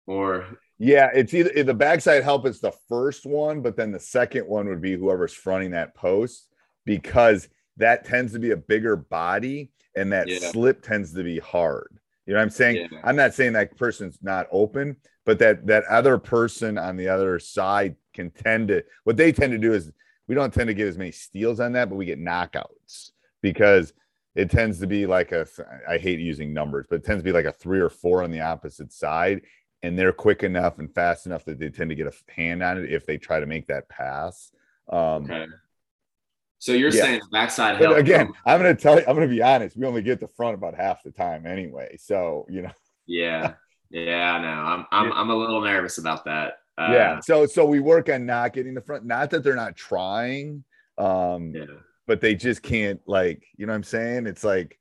or 0.06 0.47
Yeah, 0.78 1.11
it's 1.14 1.32
either 1.32 1.62
the 1.62 1.75
backside 1.75 2.25
help 2.25 2.47
is 2.47 2.61
the 2.61 2.73
first 2.88 3.25
one, 3.25 3.61
but 3.61 3.76
then 3.76 3.92
the 3.92 4.00
second 4.00 4.47
one 4.47 4.68
would 4.68 4.82
be 4.82 4.97
whoever's 4.97 5.32
fronting 5.32 5.71
that 5.71 5.94
post 5.94 6.49
because 6.85 7.49
that 7.76 8.05
tends 8.05 8.33
to 8.33 8.38
be 8.38 8.50
a 8.50 8.57
bigger 8.57 8.97
body 8.97 9.71
and 9.97 10.12
that 10.12 10.29
Yeah. 10.29 10.50
slip 10.50 10.83
tends 10.83 11.12
to 11.14 11.23
be 11.23 11.38
hard. 11.38 11.99
You 12.26 12.35
know 12.35 12.38
what 12.38 12.45
I'm 12.45 12.50
saying? 12.50 12.88
Yeah. 12.93 13.00
I'm 13.05 13.17
not 13.17 13.35
saying 13.35 13.55
that 13.55 13.76
person's 13.76 14.19
not 14.23 14.47
open, 14.52 14.97
but 15.25 15.38
that 15.41 15.67
that 15.67 15.85
other 15.85 16.19
person 16.19 16.79
on 16.79 16.97
the 16.97 17.09
other 17.09 17.38
side 17.38 17.97
can 18.14 18.31
tend 18.31 18.69
to 18.69 18.85
what 19.05 19.17
they 19.17 19.33
tend 19.33 19.52
to 19.52 19.59
do 19.59 19.73
is 19.73 19.91
we 20.29 20.35
don't 20.35 20.55
tend 20.55 20.69
to 20.69 20.75
get 20.75 20.87
as 20.87 20.99
many 20.99 21.11
steals 21.11 21.59
on 21.61 21.73
that, 21.73 21.88
but 21.88 21.97
we 21.97 22.05
get 22.05 22.21
knockouts 22.21 23.11
because 23.41 23.93
it 24.35 24.50
tends 24.50 24.79
to 24.81 24.87
be 24.87 25.05
like 25.05 25.33
a 25.33 25.47
I 25.88 25.99
hate 25.99 26.21
using 26.21 26.52
numbers, 26.55 26.87
but 26.88 26.97
it 26.97 27.05
tends 27.05 27.21
to 27.23 27.25
be 27.25 27.33
like 27.33 27.45
a 27.45 27.52
three 27.52 27.81
or 27.81 27.91
four 27.91 28.23
on 28.23 28.31
the 28.31 28.41
opposite 28.41 28.93
side 28.93 29.43
and 29.83 29.99
they're 29.99 30.12
quick 30.12 30.45
enough 30.45 30.79
and 30.79 30.95
fast 30.95 31.26
enough 31.26 31.45
that 31.45 31.59
they 31.59 31.69
tend 31.69 31.91
to 31.91 31.97
get 31.97 32.07
a 32.07 32.33
hand 32.33 32.62
on 32.62 32.79
it 32.79 32.93
if 32.93 33.05
they 33.05 33.19
try 33.19 33.41
to 33.41 33.47
make 33.47 33.67
that 33.67 33.88
pass. 33.88 34.52
Um, 34.88 35.25
Okay. 35.25 35.47
So 36.62 36.71
you're 36.75 36.95
Yeah. 36.95 37.02
saying 37.02 37.21
backside 37.33 37.81
help? 37.83 37.97
again, 37.97 38.33
I'm 38.47 38.62
going 38.62 38.75
to 38.76 38.81
tell 38.81 38.95
you, 38.95 39.04
I'm 39.09 39.16
going 39.16 39.28
to 39.28 39.35
be 39.35 39.42
honest. 39.42 39.76
We 39.76 39.85
only 39.85 40.00
get 40.00 40.21
the 40.21 40.28
front 40.28 40.54
about 40.54 40.76
half 40.76 41.02
the 41.02 41.11
time 41.11 41.45
anyway. 41.45 41.97
So, 41.99 42.47
you 42.49 42.62
know, 42.62 42.71
Yeah. 43.07 43.54
Yeah, 43.90 44.33
I 44.37 44.40
know. 44.40 44.49
I'm 44.49 44.87
I'm 44.90 45.12
I'm 45.12 45.28
a 45.31 45.35
little 45.37 45.61
nervous 45.61 45.99
about 45.99 46.25
that. 46.25 46.54
Uh, 46.78 46.88
yeah. 46.92 47.21
So, 47.21 47.45
so 47.45 47.66
we 47.66 47.78
work 47.78 48.09
on 48.09 48.25
not 48.25 48.54
getting 48.54 48.73
the 48.73 48.81
front, 48.81 49.04
not 49.04 49.28
that 49.31 49.42
they're 49.45 49.54
not 49.54 49.76
trying, 49.76 50.64
um, 50.97 51.52
Yeah. 51.54 51.66
but 52.07 52.23
they 52.23 52.35
just 52.35 52.62
can't, 52.62 53.00
like, 53.07 53.42
you 53.59 53.66
know 53.66 53.73
what 53.73 53.76
I'm 53.76 53.83
saying? 53.83 54.26
It's 54.26 54.45
like 54.45 54.78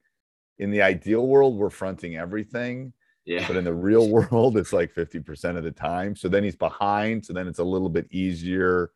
in 0.60 0.72
the 0.72 0.82
ideal 0.84 1.28
world, 1.28 1.58
we're 1.58 1.70
fronting 1.72 2.16
everything. 2.16 2.94
Yeah. 3.26 3.46
but 3.48 3.58
in 3.58 3.64
the 3.66 3.74
real 3.74 4.08
world 4.16 4.56
it's 4.58 4.72
like 4.72 4.94
50% 4.94 5.58
of 5.58 5.64
the 5.64 5.72
time 5.72 6.16
so 6.16 6.28
then 6.30 6.44
he's 6.44 6.56
behind 6.56 7.24
so 7.26 7.34
then 7.34 7.48
it's 7.48 7.60
a 7.60 7.64
little 7.64 7.90
bit 7.90 8.08
easier 8.12 8.92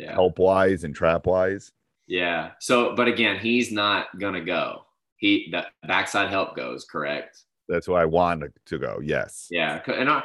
Yeah. 0.00 0.14
help 0.14 0.38
wise 0.38 0.84
and 0.84 0.94
trap 0.94 1.26
wise 1.26 1.72
Yeah. 2.06 2.52
So, 2.58 2.94
but 2.96 3.06
again, 3.06 3.38
he's 3.38 3.70
not 3.70 4.18
gonna 4.18 4.44
go. 4.44 4.86
He 5.16 5.48
the 5.52 5.66
backside 5.86 6.30
help 6.30 6.56
goes 6.56 6.84
correct. 6.84 7.44
that's 7.68 7.86
why 7.86 8.00
i 8.02 8.06
want 8.06 8.40
to, 8.40 8.48
to 8.70 8.78
go 8.78 8.92
yes 9.02 9.46
Yeah. 9.50 9.82
And 9.86 10.08
I, 10.08 10.22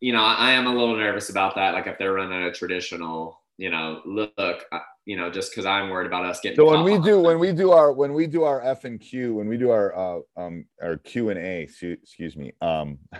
you 0.00 0.12
know, 0.12 0.22
I 0.22 0.50
am 0.52 0.66
a 0.66 0.70
little 0.70 0.96
nervous 0.96 1.30
about 1.30 1.54
that. 1.54 1.72
Like 1.72 1.86
if 1.86 1.96
they're 1.98 2.12
running 2.12 2.42
a 2.42 2.52
traditional, 2.52 3.40
you 3.56 3.70
know, 3.70 4.02
look, 4.04 4.66
you 5.06 5.16
know, 5.16 5.30
just 5.30 5.50
because 5.50 5.64
I'm 5.64 5.88
worried 5.88 6.06
about 6.06 6.26
us 6.26 6.40
getting. 6.40 6.56
so 6.56 6.70
when 6.70 6.84
we 6.84 6.98
do 6.98 7.20
when 7.20 7.38
we 7.38 7.52
do 7.52 7.72
our 7.72 7.90
when 7.92 8.12
we 8.12 8.26
do 8.26 8.42
our 8.44 8.60
f 8.60 8.84
and 8.84 9.00
q 9.00 9.34
when 9.36 9.48
we 9.48 9.56
do 9.56 9.70
our 9.70 9.96
uh 9.96 10.20
um 10.36 10.66
our 10.82 10.96
q 10.98 11.30
and 11.30 11.38
a 11.38 11.62
excuse 11.62 12.36
me 12.36 12.52
um 12.60 12.98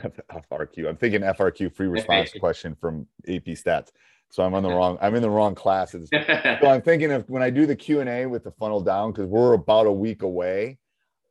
frq 0.52 0.88
i'm 0.88 0.96
thinking 0.96 1.22
frq 1.22 1.74
free 1.74 1.86
response 1.98 2.32
question 2.38 2.74
from 2.74 3.06
ap 3.28 3.44
stats 3.44 3.90
so 4.34 4.42
i'm 4.42 4.52
on 4.52 4.64
the 4.64 4.68
wrong 4.68 4.98
i'm 5.00 5.14
in 5.14 5.22
the 5.22 5.30
wrong 5.30 5.54
classes. 5.54 6.08
So 6.60 6.68
I'm 6.68 6.82
thinking 6.82 7.12
of 7.12 7.28
when 7.30 7.42
I 7.42 7.50
do 7.50 7.66
the 7.66 7.76
Q 7.76 8.00
and 8.00 8.08
A 8.08 8.26
with 8.26 8.42
the 8.42 8.50
funnel 8.52 8.80
down 8.80 9.12
because 9.12 9.26
we're 9.26 9.52
about 9.52 9.86
a 9.86 9.92
week 9.92 10.22
away. 10.22 10.78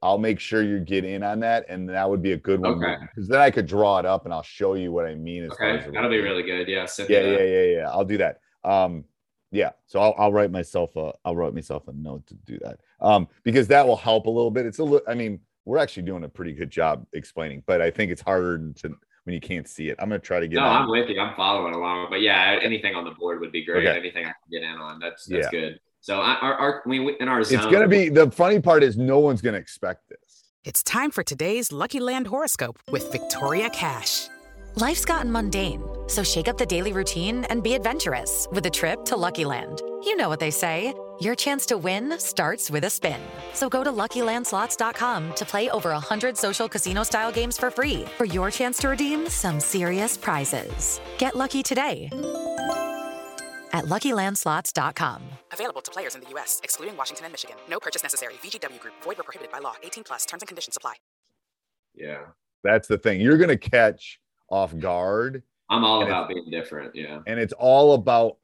I'll 0.02 0.18
make 0.18 0.40
sure 0.40 0.62
you 0.64 0.80
get 0.80 1.04
in 1.06 1.24
on 1.24 1.40
that, 1.42 1.66
and 1.70 1.90
that 1.90 2.10
would 2.10 2.22
be 2.22 2.34
a 2.34 2.38
good 2.38 2.62
one 2.62 2.74
Okay. 2.84 2.96
because 3.02 3.28
then 3.28 3.40
I 3.42 3.50
could 3.52 3.66
draw 3.66 4.00
it 4.00 4.06
up 4.06 4.26
and 4.26 4.34
I'll 4.34 4.44
show 4.44 4.74
you 4.76 4.92
what 4.92 5.06
I 5.06 5.16
mean. 5.16 5.50
Okay, 5.52 5.86
that'll 5.94 6.10
be 6.10 6.20
really 6.20 6.44
good. 6.44 6.68
Yeah. 6.68 6.86
Yeah, 7.10 7.22
yeah, 7.22 7.44
yeah, 7.44 7.62
yeah. 7.78 7.90
I'll 7.90 8.06
do 8.06 8.18
that. 8.18 8.40
Um, 8.64 9.06
yeah. 9.52 9.72
So 9.86 10.00
I'll, 10.00 10.14
I'll 10.18 10.32
write 10.34 10.52
myself 10.52 10.96
a 10.96 11.14
I'll 11.26 11.36
write 11.36 11.54
myself 11.54 11.88
a 11.88 11.94
note 11.94 12.26
to 12.28 12.36
do 12.36 12.58
that. 12.64 12.80
Um, 13.02 13.28
because 13.44 13.68
that 13.68 13.86
will 13.88 13.98
help 13.98 14.26
a 14.28 14.30
little 14.30 14.52
bit. 14.52 14.66
It's 14.66 14.80
a 14.80 14.84
little. 14.84 15.08
I 15.08 15.14
mean, 15.14 15.40
we're 15.66 15.78
actually 15.78 16.04
doing 16.04 16.24
a 16.26 16.30
pretty 16.30 16.54
good 16.54 16.70
job 16.70 17.06
explaining, 17.14 17.64
but 17.66 17.82
I 17.82 17.90
think 17.92 18.12
it's 18.12 18.22
harder 18.22 18.72
to 18.82 18.96
when 19.26 19.34
you 19.34 19.40
can't 19.40 19.68
see 19.68 19.90
it. 19.90 19.96
I'm 20.00 20.10
gonna 20.10 20.20
try 20.20 20.40
to 20.40 20.48
get. 20.48 20.56
No, 20.58 20.64
on- 20.64 20.84
I'm 20.84 20.90
with 20.90 21.10
you. 21.10 21.20
I'm 21.20 21.36
following 21.36 21.74
along. 21.74 22.08
But 22.10 22.22
yeah, 22.22 22.60
anything 22.62 22.96
on 22.96 23.06
the 23.06 23.12
board 23.12 23.40
would 23.40 23.52
be 23.52 23.64
great. 23.66 23.88
Okay. 23.88 23.98
Anything 23.98 24.26
I 24.26 24.30
can 24.34 24.34
get 24.52 24.64
in 24.64 24.78
on, 24.78 25.00
that's 25.00 25.26
that's 25.26 25.48
Yeah. 25.54 25.60
good. 25.60 25.80
So 26.02 26.20
I, 26.20 26.38
our, 26.42 26.54
our 26.56 26.84
we 26.86 27.00
we- 27.00 27.18
in 27.20 27.28
our 27.28 27.44
zone, 27.44 27.60
it's 27.60 27.68
gonna 27.72 27.88
be 27.88 28.10
the 28.10 28.30
funny 28.32 28.60
part 28.60 28.84
is 28.84 28.98
no 28.98 29.20
one's 29.20 29.42
gonna 29.42 29.58
expect 29.58 30.10
this. 30.10 30.20
It's 30.66 30.82
time 30.84 31.12
for 31.12 31.24
today's 31.24 31.72
Lucky 31.72 32.00
Land 32.00 32.28
horoscope 32.28 32.80
with 32.92 33.12
Victoria 33.12 33.70
Cash. 33.70 34.28
Life's 34.76 35.06
gotten 35.06 35.32
mundane, 35.32 35.84
so 36.08 36.24
shake 36.24 36.48
up 36.48 36.58
the 36.58 36.66
daily 36.66 36.94
routine 36.94 37.44
and 37.46 37.62
be 37.62 37.74
adventurous 37.76 38.48
with 38.52 38.66
a 38.66 38.70
trip 38.70 39.06
to 39.06 39.16
Lucky 39.16 39.46
Land. 39.46 39.82
You 40.04 40.16
know 40.16 40.30
what 40.30 40.40
they 40.40 40.52
say 40.52 40.94
your 41.24 41.36
chance 41.36 41.66
to 41.68 41.78
win 41.78 42.18
starts 42.20 42.70
with 42.72 42.84
a 42.86 42.90
spin. 42.90 43.20
So 43.54 43.70
go 43.70 43.84
to 43.84 43.92
luckylandslots.com 43.92 45.34
to 45.36 45.46
play 45.46 45.70
over 45.70 45.90
100 45.92 46.38
social 46.38 46.70
casino 46.70 47.04
style 47.04 47.32
games 47.32 47.58
for 47.58 47.70
free 47.70 48.06
for 48.18 48.26
your 48.26 48.50
chance 48.50 48.78
to 48.80 48.90
redeem 48.90 49.28
some 49.30 49.60
serious 49.60 50.18
prizes. 50.18 51.00
Get 51.18 51.36
lucky 51.36 51.62
today 51.64 52.10
at 53.74 53.86
luckylandslots.com. 53.86 55.22
Available 55.52 55.82
to 55.82 55.92
players 55.92 56.16
in 56.16 56.22
the 56.22 56.30
U.S., 56.32 56.60
excluding 56.64 56.96
Washington 56.96 57.26
and 57.26 57.34
Michigan. 57.34 57.56
No 57.70 57.80
purchase 57.80 58.04
necessary. 58.04 58.34
VGW 58.36 58.80
Group, 58.80 58.94
void 59.04 59.20
or 59.20 59.24
prohibited 59.24 59.52
by 59.52 59.60
law. 59.60 59.74
18 59.84 60.04
plus 60.04 60.26
terms 60.26 60.44
and 60.44 60.48
conditions 60.48 60.78
apply. 60.78 60.94
yeah. 61.96 62.20
That's 62.64 62.88
the 62.88 62.98
thing. 62.98 63.20
You're 63.20 63.38
gonna 63.38 63.58
catch 63.58 64.20
off 64.50 64.78
guard, 64.80 65.44
I'm 65.70 65.84
all 65.84 66.04
about 66.04 66.30
being 66.30 66.50
different. 66.50 66.96
Yeah. 66.96 67.20
and 67.28 67.38
it's 67.40 67.52
all 67.54 67.94
about 67.94 68.38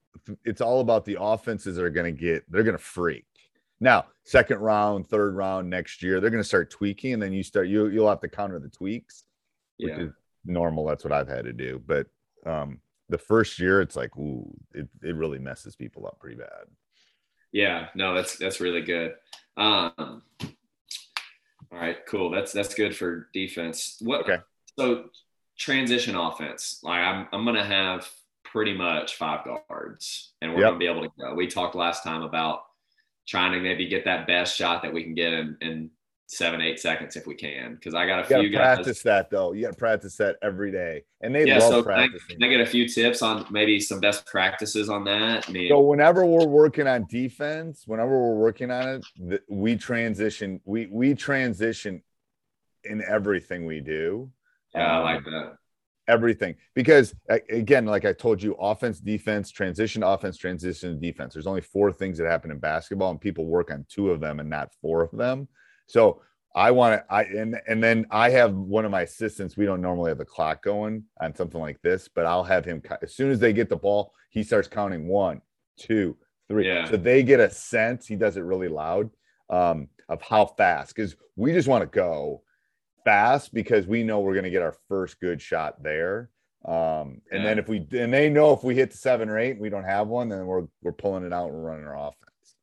it's 0.46 0.62
all 0.62 0.82
about 0.82 1.06
the 1.06 1.18
offenses 1.20 1.76
that 1.76 1.84
are 1.84 1.90
gonna 1.90 2.12
get 2.12 2.44
they're 2.52 2.64
gonna 2.64 2.78
freak. 2.78 3.26
Now, 3.80 4.08
second 4.26 4.60
round, 4.60 5.08
third 5.08 5.36
round 5.36 5.70
next 5.70 6.04
year, 6.04 6.20
they're 6.20 6.30
gonna 6.30 6.44
start 6.44 6.70
tweaking, 6.70 7.14
and 7.14 7.22
then 7.22 7.34
you 7.34 7.44
start 7.44 7.68
you 7.68 7.88
you'll 7.88 8.10
have 8.10 8.22
to 8.22 8.28
counter 8.30 8.60
the 8.60 8.70
tweaks, 8.70 9.24
which 9.78 9.90
Yeah. 9.92 10.02
is 10.06 10.12
normal. 10.46 10.86
That's 10.86 11.04
what 11.04 11.14
I've 11.14 11.28
had 11.28 11.46
to 11.46 11.54
do. 11.54 11.82
But 11.86 12.08
um 12.46 12.82
the 13.10 13.18
first 13.18 13.58
year, 13.60 13.82
it's 13.82 13.96
like, 13.96 14.16
ooh, 14.18 14.48
it, 14.74 14.88
it 15.02 15.16
really 15.16 15.40
messes 15.40 15.76
people 15.76 16.06
up 16.06 16.20
pretty 16.20 16.36
bad. 16.36 16.66
Yeah, 17.52 17.88
no, 17.96 18.14
that's 18.14 18.38
that's 18.38 18.62
really 18.62 18.82
good. 18.84 19.16
Um, 19.58 20.22
all 21.72 21.78
right, 21.80 21.98
cool. 22.08 22.30
That's 22.30 22.52
that's 22.52 22.74
good 22.76 22.96
for 22.96 23.30
defense. 23.34 23.98
What? 24.02 24.22
Okay. 24.22 24.38
So 24.78 25.06
transition 25.58 26.16
offense. 26.16 26.80
Like 26.84 27.00
I'm 27.00 27.28
I'm 27.32 27.46
gonna 27.46 27.66
have 27.66 28.08
pretty 28.52 28.74
much 28.74 29.16
five 29.16 29.46
guards, 29.46 30.34
and 30.42 30.54
we're 30.54 30.62
Yep. 30.62 30.70
gonna 30.70 30.80
be 30.80 30.88
able 30.88 31.02
to 31.04 31.12
go. 31.20 31.34
We 31.36 31.48
talked 31.48 31.76
last 31.76 32.04
time 32.04 32.22
about 32.24 32.62
trying 33.28 33.52
to 33.52 33.60
maybe 33.60 33.88
get 33.88 34.06
that 34.06 34.26
best 34.28 34.56
shot 34.56 34.82
that 34.82 34.94
we 34.94 35.04
can 35.04 35.14
get 35.14 35.34
in 35.34 35.58
in 35.62 35.90
seven 36.28 36.62
eight 36.62 36.80
seconds 36.80 37.16
if 37.16 37.28
we 37.28 37.36
can. 37.36 37.76
Because 37.76 37.94
I 37.94 38.06
got 38.06 38.20
a 38.32 38.36
You 38.36 38.48
few 38.48 38.50
guys. 38.50 38.78
practice 38.78 39.04
that 39.04 39.30
though. 39.30 39.52
You 39.54 39.64
gotta 39.64 39.78
practice 39.78 40.16
that 40.18 40.38
every 40.42 40.72
day. 40.72 41.04
And 41.22 41.34
they 41.34 41.46
Yeah, 41.46 41.60
love 41.60 41.70
so 41.70 41.84
can 41.84 41.92
I, 41.94 42.08
can 42.08 42.44
I 42.44 42.48
get 42.48 42.62
a 42.62 42.66
few 42.66 42.88
tips 42.88 43.22
on 43.22 43.46
maybe 43.52 43.80
some 43.80 44.00
best 44.00 44.26
practices 44.26 44.90
on 44.90 45.04
that? 45.06 45.48
I 45.48 45.52
mean, 45.52 45.70
So 45.70 45.80
whenever 45.82 46.26
we're 46.26 46.46
working 46.48 46.88
on 46.88 47.06
defense, 47.10 47.84
whenever 47.86 48.12
we're 48.12 48.36
working 48.36 48.72
on 48.72 49.04
it, 49.30 49.44
we 49.48 49.76
transition. 49.76 50.60
We 50.66 50.88
we 50.88 51.14
transition 51.14 52.02
in 52.84 53.04
everything 53.04 53.66
we 53.66 53.80
do. 53.80 54.32
yeah, 54.74 54.92
I 54.92 54.98
Um, 54.98 55.04
like 55.04 55.24
that. 55.26 55.58
Everything 56.10 56.56
because 56.74 57.14
again, 57.50 57.86
like 57.86 58.04
I 58.04 58.14
told 58.14 58.42
you, 58.42 58.56
offense, 58.56 59.00
defense, 59.00 59.52
transition, 59.52 60.04
offense, 60.04 60.38
transition, 60.38 60.94
to 60.94 61.00
defense. 61.00 61.34
There's 61.34 61.48
only 61.48 61.62
four 61.62 61.94
things 61.94 62.18
that 62.18 62.28
happen 62.28 62.52
in 62.52 62.60
basketball, 62.60 63.12
and 63.12 63.22
people 63.22 63.46
work 63.46 63.72
on 63.72 63.86
two 63.88 64.10
of 64.10 64.20
them 64.20 64.40
and 64.40 64.50
not 64.50 64.74
four 64.82 65.04
of 65.04 65.12
them. 65.12 65.48
So 65.88 66.22
I 66.56 66.72
want 66.72 67.00
to, 67.02 67.14
I 67.14 67.24
and 67.24 67.62
and 67.68 67.82
then 67.82 68.08
I 68.10 68.32
have 68.32 68.54
one 68.54 68.84
of 68.84 68.92
my 68.92 69.04
assistants. 69.04 69.56
We 69.56 69.66
don't 69.66 69.82
normally 69.82 70.10
have 70.10 70.18
the 70.18 70.26
clock 70.26 70.64
going 70.64 71.04
on 71.22 71.36
something 71.36 71.62
like 71.62 71.82
this, 71.82 72.10
but 72.14 72.26
I'll 72.26 72.44
have 72.44 72.66
him 72.66 72.82
as 73.02 73.16
soon 73.16 73.32
as 73.32 73.40
they 73.40 73.54
get 73.54 73.70
the 73.70 73.78
ball, 73.78 74.12
he 74.30 74.44
starts 74.44 74.68
counting 74.68 75.08
one, 75.08 75.42
two, 75.78 76.18
three. 76.48 76.68
Yeah. 76.68 76.90
So 76.90 76.98
they 76.98 77.24
get 77.24 77.40
a 77.40 77.50
sense. 77.50 78.08
He 78.08 78.16
does 78.16 78.36
it 78.36 78.42
really 78.42 78.68
loud 78.68 79.12
um, 79.50 79.88
of 80.10 80.22
how 80.22 80.48
fast 80.48 80.96
because 80.96 81.16
we 81.36 81.54
just 81.54 81.68
want 81.68 81.84
to 81.84 81.88
go 81.88 82.42
fast 83.10 83.54
because 83.54 83.88
we 83.88 84.04
know 84.04 84.20
we're 84.20 84.34
going 84.34 84.44
to 84.44 84.50
get 84.52 84.62
our 84.62 84.76
first 84.88 85.20
good 85.20 85.42
shot 85.42 85.82
there. 85.82 86.30
Um, 86.66 87.22
and 87.32 87.44
then 87.46 87.58
if 87.58 87.68
we 87.68 87.78
and 87.94 88.14
they 88.14 88.30
know 88.30 88.54
if 88.54 88.64
we 88.64 88.76
hit 88.76 88.92
the 88.92 88.98
seven 88.98 89.30
or 89.30 89.40
eight, 89.40 89.52
and 89.52 89.62
we 89.62 89.70
don't 89.70 89.86
have 89.86 90.08
one, 90.08 90.30
then 90.30 90.46
we're 90.46 90.68
we're 90.84 90.92
pulling 90.92 91.24
it 91.26 91.34
out 91.34 91.50
and 91.50 91.66
running 91.66 91.86
our 91.86 91.96
offense. 91.98 92.56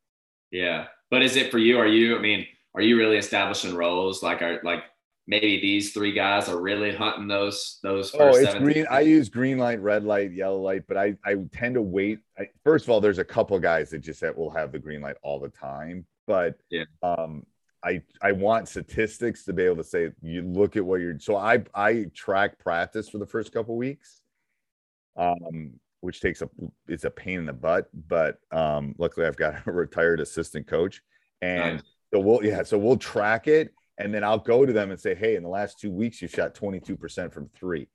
Yeah. 0.51 0.85
But 1.09 1.23
is 1.23 1.35
it 1.35 1.51
for 1.51 1.57
you? 1.57 1.77
Are 1.79 1.87
you, 1.87 2.15
I 2.17 2.19
mean, 2.21 2.45
are 2.75 2.81
you 2.81 2.97
really 2.97 3.17
establishing 3.17 3.75
roles? 3.75 4.21
Like, 4.21 4.41
are 4.41 4.59
like 4.63 4.83
maybe 5.25 5.59
these 5.59 5.93
three 5.93 6.11
guys 6.13 6.47
are 6.47 6.61
really 6.61 6.93
hunting 6.95 7.27
those, 7.27 7.79
those 7.81 8.13
Oh, 8.13 8.29
it's 8.35 8.51
seven? 8.51 8.63
green. 8.63 8.85
I 8.89 9.01
use 9.01 9.29
green 9.29 9.57
light, 9.57 9.81
red 9.81 10.03
light, 10.03 10.31
yellow 10.31 10.61
light, 10.61 10.83
but 10.87 10.95
I 10.95 11.15
I 11.25 11.35
tend 11.51 11.75
to 11.75 11.81
wait. 11.81 12.19
I, 12.37 12.49
first 12.63 12.85
of 12.85 12.91
all, 12.91 13.01
there's 13.01 13.19
a 13.19 13.25
couple 13.25 13.57
guys 13.59 13.89
that 13.89 13.99
just 13.99 14.21
that 14.21 14.37
will 14.37 14.51
have 14.51 14.71
the 14.71 14.79
green 14.79 15.01
light 15.01 15.17
all 15.23 15.39
the 15.39 15.49
time, 15.49 16.05
but 16.27 16.55
Yeah. 16.69 16.85
um, 17.01 17.45
I 17.87 18.01
I 18.21 18.31
want 18.33 18.67
statistics 18.67 19.45
to 19.45 19.53
be 19.53 19.63
able 19.63 19.77
to 19.77 19.83
say 19.83 20.11
you 20.21 20.41
look 20.41 20.75
at 20.75 20.85
what 20.85 20.99
you're. 20.99 21.19
So 21.19 21.35
I 21.37 21.63
I 21.73 22.05
track 22.13 22.59
practice 22.59 23.07
for 23.09 23.17
the 23.17 23.25
first 23.25 23.51
couple 23.51 23.77
weeks, 23.77 24.21
um, 25.15 25.73
which 26.01 26.19
takes 26.21 26.41
a 26.41 26.49
it's 26.87 27.05
a 27.05 27.09
pain 27.09 27.39
in 27.39 27.45
the 27.45 27.53
butt, 27.53 27.89
but 28.07 28.39
um, 28.51 28.93
luckily 28.97 29.25
I've 29.25 29.37
got 29.37 29.55
a 29.67 29.71
retired 29.71 30.19
assistant 30.19 30.67
coach, 30.67 31.01
and 31.41 31.75
Nice. 31.77 31.83
so 32.13 32.19
we'll 32.19 32.43
yeah, 32.43 32.63
so 32.63 32.77
we'll 32.77 32.97
track 32.97 33.47
it, 33.47 33.73
and 33.97 34.13
then 34.13 34.23
I'll 34.23 34.37
go 34.39 34.65
to 34.65 34.73
them 34.73 34.91
and 34.91 34.99
say, 34.99 35.15
hey, 35.15 35.35
in 35.35 35.43
the 35.43 35.49
last 35.49 35.79
two 35.79 35.91
weeks 35.91 36.21
you 36.21 36.27
shot 36.27 36.53
22 36.55 36.97
percent 36.97 37.33
from 37.33 37.49
three 37.55 37.87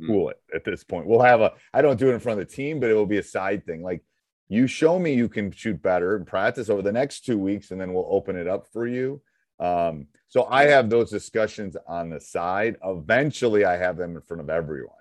Mm. 0.00 0.06
cool 0.06 0.28
it 0.30 0.40
at 0.54 0.64
this 0.64 0.84
point. 0.84 1.06
We'll 1.06 1.20
have 1.22 1.40
a 1.40 1.52
I 1.74 1.82
don't 1.82 1.98
do 1.98 2.08
it 2.10 2.14
in 2.14 2.20
front 2.20 2.40
of 2.40 2.48
the 2.48 2.54
team, 2.54 2.78
but 2.80 2.88
it 2.88 2.94
will 2.94 3.06
be 3.06 3.18
a 3.18 3.22
side 3.22 3.66
thing. 3.66 3.82
Like 3.82 4.02
you 4.48 4.66
show 4.66 4.98
me 4.98 5.12
you 5.14 5.28
can 5.28 5.50
shoot 5.50 5.80
better 5.82 6.16
and 6.16 6.26
practice 6.26 6.70
over 6.70 6.82
the 6.82 6.92
next 6.92 7.24
two 7.24 7.38
weeks, 7.38 7.70
and 7.70 7.80
then 7.80 7.92
we'll 7.92 8.08
open 8.08 8.36
it 8.36 8.46
up 8.46 8.66
for 8.72 8.86
you. 8.86 9.20
Um, 9.60 10.06
so 10.28 10.46
I 10.50 10.64
have 10.64 10.88
those 10.90 11.10
discussions 11.10 11.76
on 11.86 12.10
the 12.10 12.20
side. 12.20 12.76
Eventually, 12.84 13.64
I 13.64 13.76
have 13.76 13.96
them 13.96 14.16
in 14.16 14.22
front 14.22 14.40
of 14.40 14.50
everyone. 14.50 14.94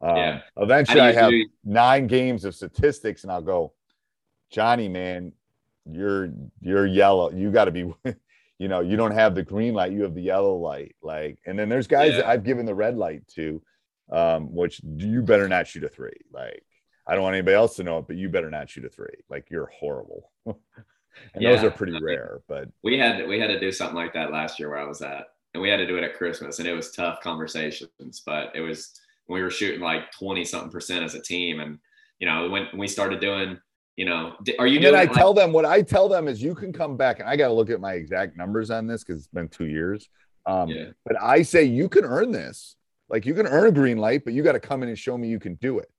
Um, 0.00 0.16
Yeah. 0.16 0.40
Eventually, 0.56 1.00
I 1.00 1.12
have 1.12 1.30
do- 1.30 1.46
nine 1.64 2.06
games 2.06 2.44
of 2.44 2.54
statistics, 2.54 3.22
and 3.22 3.32
I'll 3.32 3.42
go, 3.42 3.72
Johnny, 4.50 4.88
man, 4.88 5.32
you're 5.84 6.32
you're 6.60 6.86
yellow. 6.86 7.30
You 7.32 7.50
got 7.50 7.66
to 7.66 7.70
be. 7.70 7.92
you 8.58 8.68
know, 8.68 8.80
you 8.80 8.96
don't 8.96 9.12
have 9.12 9.34
the 9.34 9.42
green 9.42 9.74
light, 9.74 9.90
you 9.90 10.02
have 10.02 10.14
the 10.14 10.22
yellow 10.22 10.56
light. 10.56 10.94
Like, 11.02 11.38
and 11.46 11.58
then 11.58 11.68
there's 11.68 11.88
guys 11.88 12.14
that 12.14 12.26
I've 12.28 12.44
given 12.44 12.64
the 12.64 12.74
red 12.74 12.96
light 12.96 13.26
to, 13.34 13.60
um, 14.12 14.54
which 14.54 14.80
you 14.84 15.22
better 15.22 15.48
not 15.48 15.66
shoot 15.66 15.82
a 15.82 15.88
three. 15.88 16.20
Like, 16.32 16.62
I 17.06 17.14
don't 17.14 17.22
want 17.22 17.34
anybody 17.34 17.56
else 17.56 17.76
to 17.76 17.82
know 17.82 17.98
it, 17.98 18.06
but 18.06 18.16
you 18.16 18.28
better 18.28 18.50
not 18.50 18.70
shoot 18.70 18.84
a 18.84 18.88
three. 18.88 19.08
Like, 19.28 19.50
you're 19.50 19.70
horrible. 19.78 20.30
and 20.46 20.56
those 21.44 21.62
are 21.62 21.70
pretty 21.70 21.98
rare, 22.00 22.40
but 22.48 22.68
we 22.82 22.98
had 22.98 23.26
we 23.26 23.38
had 23.40 23.48
to 23.48 23.60
do 23.60 23.72
something 23.72 23.96
like 23.96 24.12
that 24.14 24.32
last 24.32 24.58
year 24.58 24.70
where 24.70 24.78
I 24.78 24.86
was 24.86 25.02
at, 25.02 25.26
and 25.54 25.62
we 25.62 25.68
had 25.68 25.78
to 25.78 25.86
do 25.86 25.96
it 25.96 26.04
at 26.04 26.16
Christmas, 26.16 26.58
and 26.58 26.68
it 26.68 26.72
was 26.74 26.92
tough 26.92 27.20
conversations, 27.20 28.22
but 28.24 28.54
it 28.54 28.60
was 28.60 28.92
we 29.28 29.42
were 29.42 29.50
shooting 29.50 29.80
like 29.80 30.10
twenty 30.12 30.44
something 30.44 30.70
percent 30.70 31.04
as 31.04 31.14
a 31.14 31.22
team, 31.22 31.60
and 31.60 31.78
you 32.18 32.26
know 32.26 32.48
when 32.48 32.66
we 32.76 32.88
started 32.88 33.20
doing, 33.20 33.58
you 33.96 34.04
know, 34.04 34.34
are 34.58 34.66
you 34.66 34.76
and 34.76 34.82
doing 34.84 34.94
I 34.94 35.04
like- 35.04 35.12
tell 35.12 35.34
them 35.34 35.52
what 35.52 35.64
I 35.64 35.82
tell 35.82 36.08
them 36.08 36.28
is 36.28 36.42
you 36.42 36.54
can 36.54 36.72
come 36.72 36.96
back 36.96 37.20
and 37.20 37.28
I 37.28 37.36
got 37.36 37.48
to 37.48 37.54
look 37.54 37.70
at 37.70 37.80
my 37.80 37.94
exact 37.94 38.36
numbers 38.36 38.70
on 38.70 38.86
this 38.86 39.04
because 39.04 39.20
it's 39.20 39.28
been 39.28 39.48
two 39.48 39.66
years. 39.66 40.08
Um, 40.46 40.68
Yeah. 40.68 40.86
But 41.04 41.20
I 41.22 41.42
say 41.42 41.64
you 41.64 41.88
can 41.88 42.04
earn 42.04 42.32
this. 42.32 42.76
Like 43.08 43.26
you 43.26 43.34
can 43.34 43.46
earn 43.46 43.66
a 43.66 43.72
green 43.72 43.98
light, 43.98 44.24
but 44.24 44.32
you 44.32 44.42
got 44.42 44.52
to 44.52 44.60
come 44.60 44.82
in 44.82 44.88
and 44.88 44.98
show 44.98 45.18
me 45.18 45.28
you 45.28 45.38
can 45.38 45.54
do 45.56 45.78
it. 45.78 45.90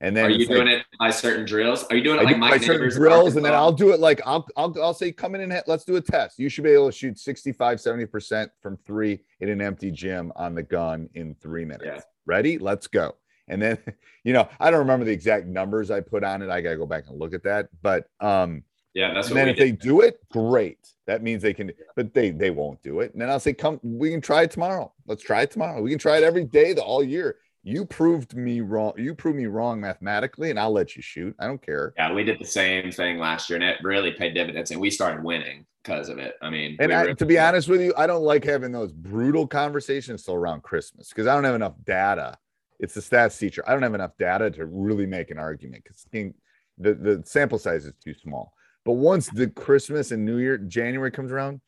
And 0.00 0.14
then 0.14 0.26
Are 0.26 0.30
you 0.30 0.40
it's 0.40 0.50
like- 0.50 0.56
doing 0.58 0.68
it 0.68 0.84
by 0.98 1.10
certain 1.10 1.46
drills? 1.46 1.84
Are 1.84 1.96
you 1.96 2.02
doing 2.04 2.18
it 2.20 2.24
like 2.24 2.34
do 2.34 2.40
my 2.40 2.58
certain 2.58 2.90
drills, 2.90 3.36
and 3.36 3.44
then 3.44 3.54
I'll 3.54 3.72
do 3.72 3.92
it 3.92 4.00
like 4.00 4.20
I'll 4.26 4.46
I'll 4.56 4.74
I'll 4.82 4.92
say 4.94 5.10
come 5.10 5.34
in 5.34 5.40
and 5.40 5.62
let's 5.66 5.84
do 5.84 5.96
a 5.96 6.00
test. 6.00 6.38
You 6.38 6.48
should 6.50 6.64
be 6.64 6.70
able 6.70 6.86
to 6.86 6.92
shoot 6.96 7.18
65, 7.18 7.78
70% 7.78 8.48
from 8.60 8.76
three 8.86 9.20
in 9.40 9.48
an 9.48 9.62
empty 9.62 9.90
gym 9.90 10.32
on 10.36 10.54
the 10.54 10.62
gun 10.62 11.08
in 11.14 11.34
three 11.40 11.64
minutes. 11.64 11.84
Yeah. 11.86 12.00
Ready? 12.26 12.58
Let's 12.58 12.86
go. 12.88 13.14
And 13.48 13.62
then, 13.62 13.78
you 14.24 14.32
know, 14.34 14.48
I 14.60 14.70
don't 14.70 14.80
remember 14.80 15.06
the 15.06 15.12
exact 15.12 15.46
numbers 15.46 15.90
I 15.90 16.00
put 16.00 16.24
on 16.24 16.42
it. 16.42 16.50
I 16.50 16.60
gotta 16.60 16.76
go 16.76 16.86
back 16.86 17.04
and 17.08 17.18
look 17.18 17.32
at 17.32 17.44
that. 17.44 17.68
But 17.80 18.06
um, 18.20 18.64
Yeah, 18.92 19.14
that's 19.14 19.28
and 19.28 19.36
what 19.36 19.38
then 19.38 19.46
we 19.46 19.50
if 19.52 19.56
did. 19.56 19.66
they 19.66 19.72
do 19.72 20.00
it, 20.02 20.18
great. 20.30 20.78
That 21.06 21.22
means 21.22 21.40
they 21.40 21.54
can, 21.54 21.70
but 21.94 22.12
they 22.12 22.32
they 22.32 22.50
won't 22.50 22.82
do 22.82 23.00
it. 23.00 23.12
And 23.12 23.22
then 23.22 23.30
I'll 23.30 23.40
say, 23.40 23.54
come, 23.54 23.80
we 23.82 24.10
can 24.10 24.20
try 24.20 24.42
it 24.42 24.50
tomorrow. 24.50 24.92
Let's 25.06 25.22
try 25.22 25.42
it 25.42 25.52
tomorrow. 25.52 25.80
We 25.80 25.88
can 25.88 25.98
try 26.00 26.18
it 26.18 26.24
every 26.24 26.44
day, 26.44 26.74
the 26.74 26.82
all 26.82 27.02
year. 27.02 27.36
You 27.66 27.84
proved 27.84 28.36
me 28.36 28.60
wrong. 28.60 28.92
You 28.96 29.12
proved 29.12 29.36
me 29.36 29.46
wrong 29.46 29.80
mathematically, 29.80 30.50
and 30.50 30.58
I'll 30.58 30.70
let 30.70 30.94
you 30.94 31.02
shoot. 31.02 31.34
I 31.40 31.48
don't 31.48 31.60
care. 31.60 31.92
Yeah, 31.96 32.12
we 32.12 32.22
did 32.22 32.38
the 32.38 32.46
same 32.46 32.92
thing 32.92 33.18
last 33.18 33.50
year, 33.50 33.56
and 33.56 33.64
it 33.64 33.78
really 33.82 34.12
paid 34.12 34.34
dividends, 34.34 34.70
and 34.70 34.80
we 34.80 34.88
started 34.88 35.24
winning 35.24 35.66
because 35.82 36.08
of 36.08 36.18
it. 36.18 36.34
I 36.40 36.48
mean, 36.48 36.76
And 36.78 36.90
we 36.90 36.94
I, 36.94 37.12
to 37.12 37.26
be 37.26 37.40
honest 37.40 37.68
with 37.68 37.80
you, 37.80 37.92
I 37.96 38.06
don't 38.06 38.22
like 38.22 38.44
having 38.44 38.70
those 38.70 38.92
brutal 38.92 39.48
conversations 39.48 40.22
till 40.22 40.34
around 40.34 40.62
Christmas 40.62 41.08
because 41.08 41.26
I 41.26 41.34
don't 41.34 41.42
have 41.42 41.56
enough 41.56 41.74
data. 41.84 42.38
It's 42.78 42.94
the 42.94 43.00
stats 43.00 43.36
teacher. 43.36 43.64
I 43.66 43.72
don't 43.72 43.82
have 43.82 43.94
enough 43.94 44.16
data 44.16 44.48
to 44.52 44.66
really 44.66 45.06
make 45.06 45.32
an 45.32 45.38
argument 45.38 45.82
because 45.82 46.06
the, 46.12 46.94
the 46.94 47.22
sample 47.26 47.58
size 47.58 47.84
is 47.84 47.94
too 47.96 48.14
small. 48.14 48.52
But 48.84 48.92
once 48.92 49.28
the 49.28 49.48
Christmas 49.48 50.12
and 50.12 50.24
New 50.24 50.38
Year, 50.38 50.56
January 50.56 51.10
comes 51.10 51.32
around, 51.32 51.60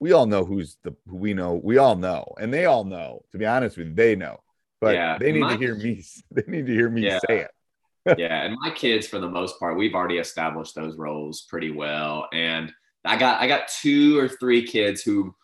we 0.00 0.12
all 0.12 0.24
know 0.24 0.46
who's 0.46 0.78
the 0.84 0.96
who 1.06 1.16
we 1.16 1.34
know. 1.34 1.60
We 1.62 1.76
all 1.76 1.96
know, 1.96 2.32
and 2.40 2.50
they 2.50 2.64
all 2.64 2.84
know. 2.84 3.24
To 3.32 3.36
be 3.36 3.44
honest 3.44 3.76
with 3.76 3.88
you, 3.88 3.94
they 3.94 4.16
know. 4.16 4.40
But 4.80 4.94
Yeah, 4.94 5.18
they 5.18 5.32
need 5.32 5.40
my- 5.40 5.56
to 5.56 5.58
hear 5.58 5.74
me. 5.74 6.04
They 6.30 6.44
need 6.46 6.66
to 6.66 6.72
hear 6.72 6.88
me 6.90 7.02
Yeah. 7.02 7.18
say 7.28 7.40
it. 7.40 8.18
yeah, 8.18 8.44
and 8.44 8.56
my 8.60 8.70
kids, 8.70 9.06
for 9.06 9.18
the 9.18 9.28
most 9.28 9.58
part, 9.58 9.76
we've 9.76 9.94
already 9.94 10.18
established 10.18 10.74
those 10.74 10.96
roles 10.96 11.42
pretty 11.42 11.70
well. 11.70 12.28
And 12.32 12.72
I 13.04 13.16
got 13.18 13.40
I 13.40 13.46
got 13.48 13.68
two 13.68 14.18
or 14.18 14.28
three 14.28 14.66
kids 14.66 15.02
who 15.02 15.34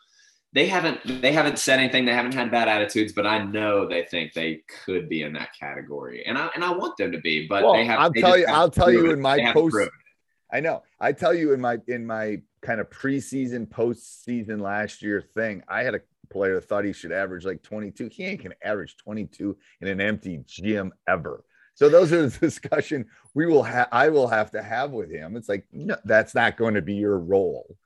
they 0.53 0.67
haven't 0.67 1.01
they 1.21 1.33
haven't 1.33 1.59
said 1.59 1.79
anything, 1.81 2.05
they 2.05 2.15
haven't 2.15 2.33
had 2.35 2.51
bad 2.51 2.69
attitudes, 2.69 3.13
but 3.13 3.27
I 3.27 3.43
know 3.45 3.87
they 3.89 4.05
think 4.05 4.33
they 4.33 4.63
could 4.87 5.09
be 5.09 5.23
in 5.23 5.33
that 5.35 5.51
category, 5.59 6.25
and 6.27 6.39
I 6.39 6.49
and 6.55 6.65
I 6.65 6.71
want 6.73 6.97
them 6.97 7.11
to 7.13 7.19
be, 7.21 7.47
but 7.49 7.65
Well, 7.65 7.73
they 7.75 7.85
have. 7.85 7.99
I'll 7.99 8.11
they 8.13 8.21
tell 8.21 8.39
you. 8.39 8.47
I'll 8.49 8.71
tell 8.71 8.91
you 8.91 9.11
in 9.11 9.21
my 9.21 9.53
post. 9.53 9.77
I 10.53 10.61
know. 10.61 10.83
I 11.01 11.13
tell 11.13 11.35
you 11.35 11.53
in 11.53 11.61
my 11.61 11.79
in 11.89 12.07
my 12.07 12.41
kind 12.63 12.81
of 12.81 12.89
preseason, 12.89 13.67
postseason 13.67 14.61
last 14.61 15.03
year 15.03 15.21
thing, 15.21 15.63
I 15.69 15.83
had 15.83 15.97
a 15.97 16.01
player 16.31 16.61
thought 16.61 16.85
he 16.85 16.93
should 16.93 17.13
average 17.13 17.45
like 17.45 17.63
22. 17.63 18.09
He 18.09 18.25
ain't 18.25 18.43
gonna 18.43 18.55
average 18.63 18.97
22 18.97 19.57
in 19.81 19.89
an 19.89 20.01
empty 20.01 20.43
gym 20.47 20.93
ever. 21.09 21.45
So 21.75 21.89
those 21.89 22.13
are 22.13 22.29
the 22.29 22.39
discussion 22.41 23.07
we 23.35 23.47
will 23.47 23.63
have. 23.63 23.89
I 23.93 24.09
will 24.09 24.29
have 24.29 24.51
to 24.53 24.63
have 24.63 24.93
with 24.93 25.11
him. 25.11 25.37
It's 25.37 25.49
like 25.49 25.67
no, 25.73 25.97
that's 26.05 26.35
not 26.35 26.57
going 26.57 26.75
to 26.75 26.83
be 26.83 26.95
your 26.95 27.19
role. 27.19 27.77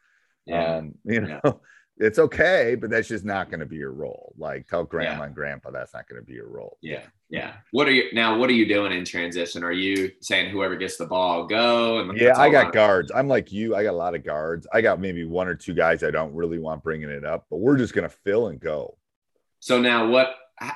Yeah. 0.47 0.77
Um, 0.77 0.95
you 1.05 1.27
Yeah. 1.45 1.53
It's 2.01 2.19
okay, 2.19 2.77
but 2.81 2.91
that's 2.91 3.09
just 3.09 3.25
not 3.25 3.51
going 3.51 3.61
to 3.61 3.67
be 3.67 3.77
your 3.77 3.93
role. 3.93 4.33
Like 4.39 4.67
tell 4.69 4.85
grandma 4.85 5.19
Yeah. 5.21 5.25
and 5.27 5.35
grandpa 5.35 5.71
that's 5.73 5.93
not 5.95 6.09
going 6.09 6.21
to 6.21 6.25
be 6.25 6.35
your 6.35 6.49
role. 6.49 6.79
Yeah, 6.81 7.03
yeah. 7.29 7.55
What 7.73 7.89
are 7.89 7.91
you 7.91 8.05
now? 8.13 8.39
What 8.39 8.49
are 8.51 8.55
you 8.55 8.67
doing 8.69 8.93
in 8.93 9.05
transition? 9.05 9.65
Are 9.65 9.73
you 9.73 10.11
saying 10.21 10.51
whoever 10.51 10.77
gets 10.77 10.97
the 10.97 11.07
ball 11.07 11.47
go? 11.47 11.99
And 11.99 12.17
Yeah, 12.17 12.39
I 12.39 12.51
got 12.51 12.73
guards. 12.73 13.11
I'm 13.15 13.27
like 13.27 13.51
you. 13.53 13.75
I 13.75 13.83
got 13.83 13.91
a 13.91 13.97
lot 13.97 14.15
of 14.15 14.25
guards. 14.25 14.67
I 14.73 14.81
got 14.81 15.01
maybe 15.01 15.25
one 15.25 15.49
or 15.49 15.55
two 15.55 15.75
guys 15.75 16.03
I 16.05 16.11
don't 16.13 16.33
really 16.35 16.59
want 16.59 16.85
bringing 16.85 17.11
it 17.11 17.25
up, 17.25 17.47
but 17.51 17.57
we're 17.57 17.77
just 17.77 17.95
gonna 17.95 18.09
fill 18.09 18.49
and 18.49 18.61
go. 18.61 18.97
So 19.61 19.81
now 19.81 20.09
what? 20.09 20.35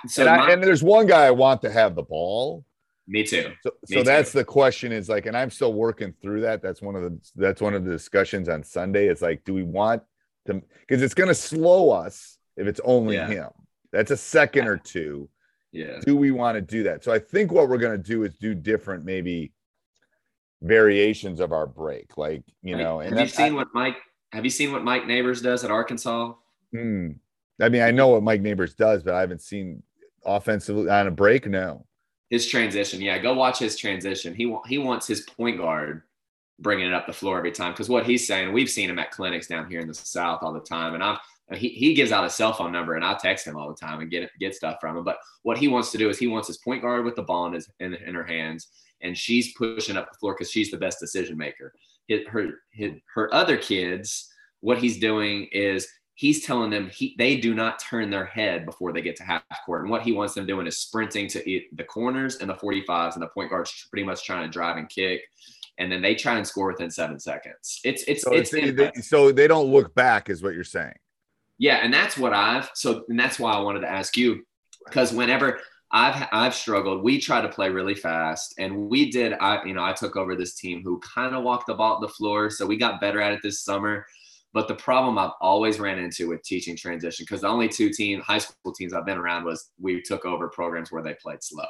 So 0.08 0.22
and, 0.22 0.30
I, 0.30 0.36
my- 0.38 0.52
and 0.52 0.62
there's 0.64 0.82
one 0.82 1.06
guy 1.06 1.24
I 1.26 1.30
want 1.30 1.62
to 1.62 1.70
have 1.70 1.94
the 1.94 2.02
ball. 2.02 2.64
me 3.06 3.22
too. 3.24 3.52
So, 3.62 3.70
Me 3.88 3.96
so 3.98 4.02
that's 4.02 4.32
the 4.32 4.44
question. 4.44 4.90
Is 4.92 5.08
like, 5.08 5.26
and 5.26 5.36
I'm 5.36 5.50
still 5.50 5.72
working 5.72 6.14
through 6.20 6.40
that. 6.42 6.62
That's 6.62 6.82
one 6.82 6.96
of 6.96 7.02
the 7.02 7.18
that's 7.36 7.60
one 7.60 7.74
of 7.74 7.84
the 7.84 7.90
discussions 7.92 8.48
on 8.48 8.62
Sunday. 8.64 9.06
It's 9.06 9.22
like, 9.22 9.44
do 9.44 9.54
we 9.54 9.62
want 9.62 10.02
to? 10.02 10.06
Because 10.44 11.02
it's 11.02 11.14
gonna 11.14 11.34
slow 11.34 11.90
us 11.90 12.38
if 12.56 12.66
it's 12.66 12.80
only 12.84 13.16
Yeah. 13.16 13.28
him. 13.28 13.48
That's 13.92 14.10
a 14.10 14.16
second 14.16 14.68
or 14.68 14.76
two. 14.76 15.28
Yeah. 15.70 16.00
Do 16.04 16.16
we 16.16 16.30
want 16.30 16.56
to 16.56 16.60
do 16.60 16.82
that? 16.84 17.02
So 17.04 17.12
I 17.12 17.18
think 17.18 17.50
what 17.52 17.68
we're 17.68 17.78
gonna 17.78 17.98
do 17.98 18.24
is 18.24 18.34
do 18.36 18.54
different, 18.54 19.04
maybe 19.04 19.52
variations 20.60 21.40
of 21.40 21.52
our 21.52 21.66
break. 21.66 22.16
Like 22.16 22.42
you 22.62 22.76
know, 22.76 23.00
and 23.00 23.16
have 23.18 23.28
you 23.28 23.32
seen 23.34 23.54
what 23.54 23.68
Mike? 23.74 23.96
Have 24.32 24.44
you 24.44 24.50
seen 24.50 24.72
what 24.72 24.82
Mike 24.84 25.06
Neighbors 25.06 25.42
does 25.42 25.64
at 25.64 25.70
Arkansas? 25.70 26.34
Hmm. 26.72 27.10
I 27.60 27.68
mean, 27.68 27.82
I 27.82 27.90
know 27.90 28.08
what 28.08 28.22
Mike 28.22 28.40
Neighbors 28.40 28.74
does, 28.74 29.02
but 29.02 29.14
I 29.14 29.20
haven't 29.20 29.42
seen 29.42 29.82
offensively 30.24 30.88
on 30.88 31.06
a 31.06 31.10
break. 31.10 31.46
No. 31.46 31.86
His 32.30 32.46
transition, 32.46 33.00
yeah. 33.02 33.18
Go 33.18 33.34
watch 33.34 33.58
his 33.58 33.76
transition. 33.76 34.34
He 34.34 34.46
wa- 34.46 34.62
he 34.66 34.78
wants 34.78 35.06
his 35.06 35.20
point 35.20 35.58
guard 35.58 36.02
bringing 36.62 36.86
it 36.86 36.94
up 36.94 37.06
the 37.06 37.12
floor 37.12 37.38
every 37.38 37.52
time 37.52 37.72
because 37.72 37.88
what 37.88 38.06
he's 38.06 38.26
saying, 38.26 38.52
we've 38.52 38.70
seen 38.70 38.88
him 38.88 38.98
at 38.98 39.10
clinics 39.10 39.46
down 39.46 39.68
here 39.68 39.80
in 39.80 39.88
the 39.88 39.94
South 39.94 40.42
all 40.42 40.52
the 40.52 40.60
time, 40.60 40.94
and 40.94 41.02
I've 41.02 41.18
he, 41.54 41.68
he 41.68 41.94
gives 41.94 42.12
out 42.12 42.24
his 42.24 42.34
cell 42.34 42.52
phone 42.52 42.72
number 42.72 42.94
and 42.94 43.04
I 43.04 43.14
text 43.14 43.46
him 43.46 43.56
all 43.56 43.68
the 43.68 43.74
time 43.74 44.00
and 44.00 44.10
get 44.10 44.30
get 44.38 44.54
stuff 44.54 44.78
from 44.80 44.96
him. 44.96 45.04
But 45.04 45.18
what 45.42 45.58
he 45.58 45.68
wants 45.68 45.90
to 45.92 45.98
do 45.98 46.08
is 46.08 46.18
he 46.18 46.26
wants 46.26 46.48
his 46.48 46.58
point 46.58 46.82
guard 46.82 47.04
with 47.04 47.16
the 47.16 47.22
ball 47.22 47.46
in 47.46 47.52
his 47.52 47.68
in, 47.80 47.94
in 47.94 48.14
her 48.14 48.24
hands, 48.24 48.68
and 49.00 49.16
she's 49.16 49.52
pushing 49.54 49.96
up 49.96 50.10
the 50.10 50.18
floor 50.18 50.34
because 50.34 50.50
she's 50.50 50.70
the 50.70 50.76
best 50.76 51.00
decision 51.00 51.36
maker. 51.36 51.72
His, 52.08 52.20
her 52.28 52.60
her 53.14 53.32
other 53.34 53.56
kids, 53.56 54.30
what 54.60 54.78
he's 54.78 54.98
doing 54.98 55.48
is 55.52 55.88
he's 56.14 56.44
telling 56.44 56.70
them 56.70 56.88
he 56.88 57.14
they 57.18 57.36
do 57.36 57.54
not 57.54 57.78
turn 57.78 58.10
their 58.10 58.26
head 58.26 58.64
before 58.66 58.92
they 58.92 59.02
get 59.02 59.16
to 59.16 59.24
half 59.24 59.42
court. 59.66 59.82
And 59.82 59.90
what 59.90 60.02
he 60.02 60.12
wants 60.12 60.34
them 60.34 60.46
doing 60.46 60.66
is 60.66 60.78
sprinting 60.78 61.28
to 61.28 61.60
the 61.72 61.84
corners 61.84 62.36
and 62.36 62.48
the 62.48 62.54
45s, 62.54 63.14
and 63.14 63.22
the 63.22 63.28
point 63.28 63.50
guard's 63.50 63.86
pretty 63.90 64.04
much 64.04 64.24
trying 64.24 64.44
to 64.44 64.52
drive 64.52 64.76
and 64.76 64.88
kick. 64.88 65.22
And 65.82 65.90
then 65.92 66.00
they 66.00 66.14
try 66.14 66.36
and 66.36 66.46
score 66.46 66.68
within 66.68 66.90
seven 66.90 67.18
seconds. 67.18 67.80
It's 67.84 68.04
it's 68.04 68.22
So, 68.22 68.32
it's, 68.32 68.50
they, 68.50 68.90
so 69.02 69.32
they 69.32 69.48
don't 69.48 69.70
look 69.70 69.94
back, 69.94 70.30
is 70.30 70.42
what 70.42 70.54
you're 70.54 70.64
saying. 70.64 70.94
yeah, 71.58 71.76
and 71.84 71.92
that's 71.92 72.16
what 72.16 72.32
I've 72.32 72.70
so 72.74 73.04
and 73.08 73.18
that's 73.18 73.38
why 73.38 73.52
I 73.52 73.60
wanted 73.60 73.80
to 73.80 73.90
ask 73.90 74.16
you 74.16 74.44
because 74.86 75.12
whenever 75.12 75.60
I've 75.90 76.28
I've 76.32 76.54
struggled, 76.54 77.02
we 77.02 77.20
try 77.20 77.40
to 77.42 77.48
play 77.48 77.68
really 77.68 77.94
fast, 77.94 78.54
and 78.58 78.88
we 78.88 79.10
did. 79.10 79.34
I 79.34 79.62
you 79.64 79.74
know 79.74 79.84
I 79.84 79.92
took 79.92 80.16
over 80.16 80.34
this 80.34 80.54
team 80.54 80.82
who 80.82 81.00
kind 81.00 81.34
of 81.34 81.44
walked 81.44 81.66
the 81.66 81.74
ball 81.74 82.00
the 82.00 82.08
floor, 82.08 82.50
so 82.50 82.66
we 82.66 82.76
got 82.76 83.00
better 83.00 83.20
at 83.20 83.32
it 83.32 83.40
this 83.42 83.60
summer. 83.62 84.06
But 84.54 84.68
the 84.68 84.74
problem 84.74 85.18
I've 85.18 85.32
always 85.40 85.80
ran 85.80 85.98
into 85.98 86.28
with 86.28 86.42
teaching 86.42 86.76
transition, 86.76 87.24
because 87.24 87.42
the 87.42 87.48
only 87.48 87.68
two 87.68 87.90
team 87.90 88.20
high 88.20 88.38
school 88.38 88.72
teams 88.72 88.92
I've 88.92 89.06
been 89.06 89.18
around 89.18 89.44
was 89.44 89.70
we 89.78 90.02
took 90.02 90.24
over 90.24 90.48
programs 90.48 90.92
where 90.92 91.02
they 91.02 91.14
played 91.14 91.42
slow. 91.42 91.64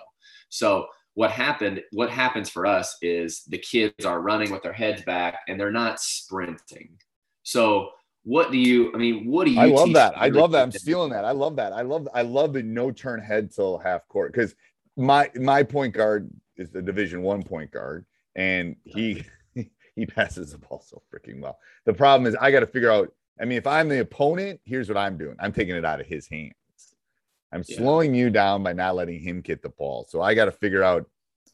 So 0.48 0.86
what 1.14 1.30
happened, 1.30 1.82
what 1.92 2.10
happens 2.10 2.48
for 2.48 2.66
us 2.66 2.96
is 3.02 3.42
the 3.48 3.58
kids 3.58 4.04
are 4.04 4.20
running 4.20 4.50
with 4.50 4.62
their 4.62 4.72
heads 4.72 5.02
back 5.02 5.40
and 5.46 5.60
they're 5.60 5.70
not 5.70 6.00
sprinting. 6.00 6.98
So 7.42 7.90
what 8.24 8.50
do 8.50 8.58
you, 8.58 8.92
I 8.94 8.98
mean, 8.98 9.26
what 9.26 9.44
do 9.44 9.50
you 9.50 9.60
I 9.60 9.66
love 9.66 9.92
that. 9.94 10.14
I 10.16 10.28
love 10.28 10.52
that. 10.52 10.62
I'm 10.62 10.72
stealing 10.72 11.10
that. 11.10 11.24
I 11.24 11.32
love 11.32 11.56
that. 11.56 11.72
I 11.72 11.82
love 11.82 12.08
I 12.14 12.22
love 12.22 12.52
the 12.52 12.62
no 12.62 12.90
turn 12.90 13.20
head 13.20 13.52
till 13.52 13.78
half 13.78 14.06
court 14.08 14.32
because 14.32 14.54
my 14.96 15.30
my 15.34 15.62
point 15.62 15.94
guard 15.94 16.30
is 16.56 16.70
the 16.70 16.82
division 16.82 17.22
one 17.22 17.42
point 17.42 17.70
guard 17.70 18.06
and 18.36 18.76
he 18.84 19.24
he 19.96 20.06
passes 20.06 20.52
the 20.52 20.58
ball 20.58 20.82
so 20.86 21.02
freaking 21.12 21.40
well. 21.40 21.58
The 21.84 21.94
problem 21.94 22.26
is 22.26 22.36
I 22.40 22.50
got 22.50 22.60
to 22.60 22.66
figure 22.66 22.90
out. 22.90 23.12
I 23.40 23.44
mean, 23.44 23.58
if 23.58 23.66
I'm 23.66 23.88
the 23.88 24.00
opponent, 24.00 24.60
here's 24.64 24.88
what 24.88 24.98
I'm 24.98 25.16
doing. 25.16 25.34
I'm 25.40 25.52
taking 25.52 25.74
it 25.74 25.84
out 25.84 26.00
of 26.00 26.06
his 26.06 26.28
hands. 26.28 26.52
I'm 27.52 27.62
Yeah. 27.68 27.76
slowing 27.76 28.14
you 28.14 28.30
down 28.30 28.62
by 28.62 28.72
not 28.72 28.94
letting 28.94 29.20
him 29.20 29.40
get 29.40 29.62
the 29.62 29.68
ball. 29.68 30.06
So 30.08 30.20
I 30.22 30.34
got 30.34 30.46
to 30.46 30.52
figure 30.52 30.82
out 30.82 31.08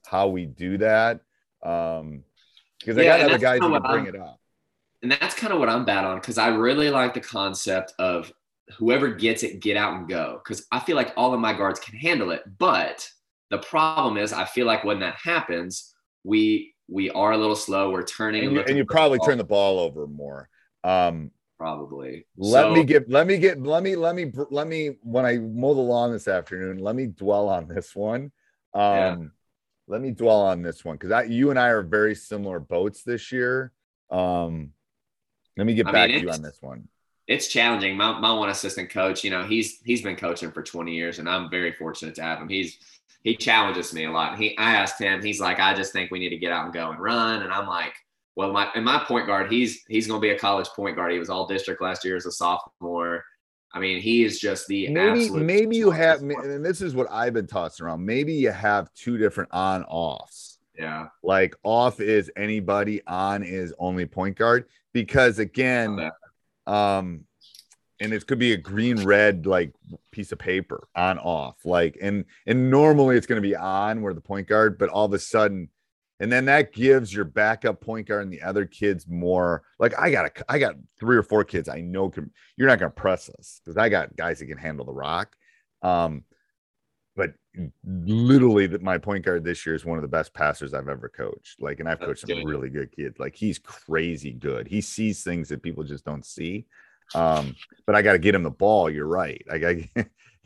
how 0.06 0.28
we 0.28 0.46
do 0.46 0.78
that. 0.78 1.20
Um, 1.62 2.24
because 2.78 2.96
I 2.96 3.04
got 3.04 3.20
other 3.22 3.38
guys 3.38 3.58
who 3.60 3.70
can 3.72 3.82
bring 3.82 4.06
I'm- 4.06 4.14
it 4.14 4.16
up. 4.16 4.40
and 5.02 5.10
that's 5.10 5.34
kind 5.34 5.52
of 5.52 5.58
what 5.58 5.68
I'm 5.68 5.84
bad 5.84 6.04
on 6.04 6.18
because 6.20 6.38
I 6.38 6.48
really 6.48 6.90
like 6.90 7.14
the 7.14 7.20
concept 7.20 7.92
of 7.98 8.32
whoever 8.76 9.08
gets 9.08 9.42
it, 9.42 9.60
get 9.60 9.76
out 9.76 9.94
and 9.94 10.08
go. 10.08 10.40
Because 10.42 10.66
I 10.70 10.78
feel 10.78 10.94
like 10.96 11.12
all 11.16 11.34
of 11.34 11.40
my 11.40 11.52
guards 11.52 11.80
can 11.80 11.96
handle 11.98 12.30
it. 12.30 12.42
But 12.58 13.10
the 13.50 13.58
problem 13.58 14.16
is, 14.16 14.32
I 14.32 14.44
feel 14.44 14.66
like 14.66 14.84
when 14.84 15.00
that 15.00 15.16
happens, 15.16 15.94
we 16.24 16.74
we 16.90 17.10
are 17.10 17.32
a 17.32 17.36
little 17.36 17.56
slow. 17.56 17.90
We're 17.90 18.02
turning 18.04 18.44
and 18.44 18.52
you, 18.52 18.60
and 18.60 18.68
you 18.70 18.84
for 18.84 18.86
the 18.88 18.92
probably 18.94 19.18
turn 19.18 19.38
the 19.38 19.44
ball 19.44 19.78
over 19.80 20.06
more. 20.06 20.48
Um, 20.84 21.32
probably. 21.58 22.26
Let 22.36 22.62
So- 22.62 22.74
me 22.74 22.84
get 22.84 23.10
let 23.10 23.26
me 23.26 23.36
get 23.38 23.60
let 23.62 23.82
me 23.82 23.96
let 23.96 24.14
me 24.14 24.32
let 24.50 24.66
me 24.66 24.96
when 25.02 25.26
I 25.26 25.38
mow 25.38 25.74
the 25.74 25.80
lawn 25.80 26.12
this 26.12 26.28
afternoon, 26.28 26.78
let 26.78 26.94
me 26.94 27.06
dwell 27.06 27.48
on 27.48 27.68
this 27.68 27.94
one. 27.94 28.32
Um 28.74 28.82
Yeah. 28.82 29.16
let 29.88 30.00
me 30.00 30.10
dwell 30.12 30.40
on 30.42 30.62
this 30.62 30.84
one 30.84 30.96
because 30.96 31.10
I 31.10 31.24
you 31.24 31.50
and 31.50 31.58
I 31.58 31.68
are 31.68 31.82
very 31.82 32.14
similar 32.14 32.60
boats 32.60 33.02
this 33.02 33.32
year. 33.32 33.72
Um 34.10 34.72
let 35.56 35.66
me 35.66 35.74
get 35.74 35.88
I 35.88 35.92
back 35.92 36.08
mean, 36.10 36.20
to 36.20 36.26
you 36.26 36.30
on 36.32 36.42
this 36.42 36.58
one. 36.62 36.88
it's 37.26 37.48
challenging. 37.48 37.96
My 37.96 38.18
my 38.20 38.32
one 38.32 38.48
assistant 38.48 38.90
coach, 38.90 39.24
you 39.24 39.30
know, 39.30 39.42
he's 39.42 39.80
he's 39.84 40.02
been 40.02 40.16
coaching 40.16 40.52
for 40.52 40.62
20 40.62 40.94
years, 40.94 41.18
and 41.18 41.28
I'm 41.28 41.50
very 41.50 41.72
fortunate 41.72 42.14
to 42.14 42.22
have 42.22 42.38
him. 42.40 42.48
He's 42.48 42.78
he 43.24 43.36
challenges 43.36 43.92
me 43.92 44.04
a 44.04 44.10
lot. 44.12 44.38
He 44.38 44.56
I 44.56 44.76
asked 44.76 45.00
him, 45.00 45.20
he's 45.22 45.40
like, 45.40 45.58
I 45.58 45.74
just 45.74 45.92
think 45.92 46.10
we 46.12 46.20
need 46.20 46.28
to 46.30 46.38
get 46.38 46.52
out 46.52 46.64
and 46.66 46.72
go 46.72 46.90
and 46.92 47.00
run, 47.00 47.42
and 47.42 47.52
I'm 47.52 47.66
like, 47.66 47.94
well, 48.38 48.52
my 48.52 48.68
and 48.76 48.84
my 48.84 49.02
point 49.02 49.26
guard, 49.26 49.50
he's 49.50 49.82
he's 49.88 50.06
going 50.06 50.20
to 50.20 50.24
be 50.24 50.30
a 50.30 50.38
college 50.38 50.68
point 50.68 50.94
guard. 50.94 51.10
He 51.10 51.18
was 51.18 51.28
all 51.28 51.48
district 51.48 51.82
last 51.82 52.04
year 52.04 52.14
as 52.14 52.24
a 52.24 52.30
sophomore. 52.30 53.24
I 53.74 53.80
mean, 53.80 54.00
he 54.00 54.22
is 54.22 54.38
just 54.38 54.68
the 54.68 54.88
Maybe 54.88 55.22
absolute 55.24 55.44
maybe 55.44 55.76
you 55.76 55.90
have 55.90 56.20
and 56.20 56.64
this 56.64 56.80
is 56.80 56.94
what 56.94 57.08
I've 57.10 57.32
been 57.32 57.48
tossing 57.48 57.84
around. 57.84 58.06
Maybe 58.06 58.32
you 58.34 58.52
have 58.52 58.94
two 58.94 59.18
different 59.18 59.50
on 59.52 59.82
offs. 59.82 60.58
yeah. 60.78 61.08
Like 61.20 61.56
off 61.64 61.98
is 61.98 62.30
anybody, 62.36 63.02
on 63.08 63.42
is 63.42 63.74
only 63.76 64.06
point 64.06 64.36
guard. 64.36 64.66
Because 64.92 65.40
again, 65.40 66.08
um 66.68 67.24
and 67.98 68.12
it 68.12 68.24
could 68.28 68.38
be 68.38 68.52
a 68.52 68.56
green 68.56 69.02
red 69.04 69.46
like 69.46 69.72
piece 70.12 70.30
of 70.30 70.38
paper 70.38 70.86
on 70.94 71.18
off 71.18 71.56
like 71.64 71.98
and 72.00 72.24
and 72.46 72.70
normally 72.70 73.16
it's 73.16 73.26
going 73.26 73.42
to 73.42 73.48
be 73.48 73.56
on 73.56 74.00
where 74.00 74.14
the 74.14 74.20
point 74.20 74.46
guard 74.46 74.78
but 74.78 74.88
all 74.88 75.06
of 75.06 75.12
a 75.12 75.18
sudden 75.18 75.68
and 76.20 76.30
then 76.32 76.44
that 76.46 76.72
gives 76.72 77.14
your 77.14 77.24
backup 77.24 77.80
point 77.80 78.06
guard 78.08 78.22
and 78.24 78.32
the 78.32 78.42
other 78.42 78.64
kids 78.66 79.06
more 79.08 79.62
like 79.78 79.96
i 79.98 80.10
got 80.10 80.26
a 80.26 80.52
i 80.52 80.58
got 80.58 80.74
three 80.98 81.16
or 81.16 81.22
four 81.22 81.44
kids 81.44 81.68
i 81.68 81.80
know 81.80 82.08
can 82.08 82.30
you're 82.56 82.68
not 82.68 82.78
going 82.78 82.90
to 82.90 82.94
press 82.94 83.30
us 83.38 83.60
because 83.64 83.76
i 83.76 83.88
got 83.88 84.14
guys 84.16 84.38
that 84.38 84.46
can 84.46 84.58
handle 84.58 84.84
the 84.84 84.92
rock. 84.92 85.34
Um 85.82 86.24
but 87.16 87.34
literally 87.84 88.68
that 88.68 88.82
my 88.82 88.96
point 88.98 89.24
guard 89.24 89.42
this 89.42 89.66
year 89.66 89.74
is 89.74 89.84
one 89.84 89.98
of 89.98 90.02
the 90.02 90.08
best 90.08 90.32
passers 90.32 90.72
i've 90.74 90.88
ever 90.88 91.08
coached 91.08 91.60
like 91.60 91.80
and 91.80 91.88
i've 91.88 91.98
That's 91.98 92.08
coached 92.08 92.20
some 92.20 92.30
good. 92.30 92.44
really 92.44 92.70
good 92.70 92.92
kids 92.92 93.18
like 93.18 93.34
he's 93.34 93.58
crazy 93.58 94.32
good. 94.32 94.68
He 94.68 94.80
sees 94.80 95.24
things 95.24 95.48
that 95.48 95.62
people 95.62 95.82
just 95.82 96.04
don't 96.04 96.24
see. 96.24 96.66
Um 97.14 97.56
but 97.86 97.96
i 97.96 98.02
got 98.02 98.12
to 98.12 98.18
get 98.18 98.34
him 98.34 98.42
the 98.44 98.50
ball 98.50 98.88
you're 98.90 99.06
right. 99.06 99.42
Like 99.48 99.64
i 99.64 99.74
got 99.74 100.06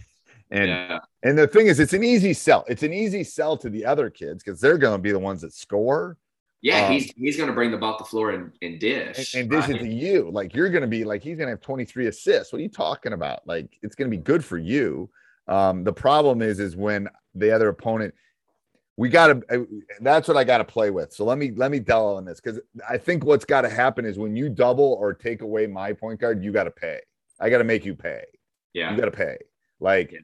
and 0.53 0.69
yeah. 0.69 0.99
and 1.23 1.37
the 1.37 1.49
thing 1.49 1.67
is 1.67 1.81
it's 1.81 1.95
an 1.95 2.05
easy 2.05 2.35
sell. 2.35 2.65
It's 2.69 2.83
an 2.83 2.93
easy 2.93 3.25
sell 3.25 3.57
to 3.57 3.71
the 3.71 3.87
other 3.87 4.11
kids 4.11 4.45
because 4.45 4.61
they're 4.61 4.79
going 4.79 4.99
to 4.99 5.03
be 5.03 5.11
the 5.11 5.19
ones 5.19 5.41
that 5.41 5.55
score. 5.55 6.19
Yeah, 6.61 6.87
um, 6.87 6.93
he's 6.93 7.11
he's 7.17 7.37
going 7.39 7.49
to 7.49 7.55
bring 7.55 7.71
the 7.71 7.79
ball 7.79 7.97
to 7.97 8.05
the 8.05 8.09
floor 8.09 8.31
and, 8.31 8.53
and 8.61 8.73
and, 8.73 8.81
dish. 8.81 9.35
and 9.35 9.51
this 9.51 9.67
right? 9.67 9.77
is 9.77 9.83
to 9.83 9.89
you. 9.89 10.31
Like 10.31 10.55
you're 10.55 10.69
going 10.69 10.83
to 10.83 10.89
be 10.89 11.05
like 11.05 11.23
he's 11.23 11.39
going 11.39 11.47
to 11.47 11.53
have 11.53 11.63
23 11.63 12.07
assists. 12.07 12.53
What 12.53 12.59
are 12.59 12.63
you 12.63 12.69
talking 12.69 13.15
about? 13.15 13.41
Like 13.47 13.79
it's 13.83 13.97
going 13.97 14.11
to 14.11 14.17
be 14.17 14.23
good 14.23 14.45
for 14.45 14.59
you. 14.59 15.09
Um 15.49 15.85
the 15.85 15.93
problem 15.93 16.43
is 16.43 16.61
is 16.61 16.77
when 16.77 17.09
the 17.35 17.51
other 17.51 17.69
opponent 17.69 18.15
we 18.99 19.09
got 19.09 19.29
to 19.29 19.67
that's 20.03 20.29
what 20.29 20.37
i 20.37 20.45
got 20.45 20.59
to 20.59 20.65
play 20.65 20.91
with. 20.91 21.13
So 21.15 21.25
let 21.25 21.39
me 21.39 21.51
let 21.57 21.71
me 21.71 21.81
delve 21.81 22.19
on 22.19 22.25
this 22.27 22.41
because 22.41 22.61
i 22.89 22.99
think 22.99 23.25
what's 23.25 23.47
got 23.47 23.63
to 23.63 23.69
happen 23.69 24.05
is 24.05 24.19
when 24.19 24.37
you 24.37 24.49
double 24.51 24.99
or 25.01 25.15
take 25.15 25.41
away 25.41 25.67
my 25.67 25.95
point 25.95 26.21
guard 26.21 26.45
you 26.45 26.53
got 26.53 26.65
to 26.65 26.71
pay. 26.71 27.01
I 27.41 27.51
got 27.51 27.59
to 27.59 27.65
make 27.65 27.85
you 27.85 27.95
pay. 27.95 28.23
Yeah. 28.75 28.93
you 28.93 28.99
got 28.99 29.07
to 29.07 29.11
pay. 29.11 29.39
Like 29.81 30.15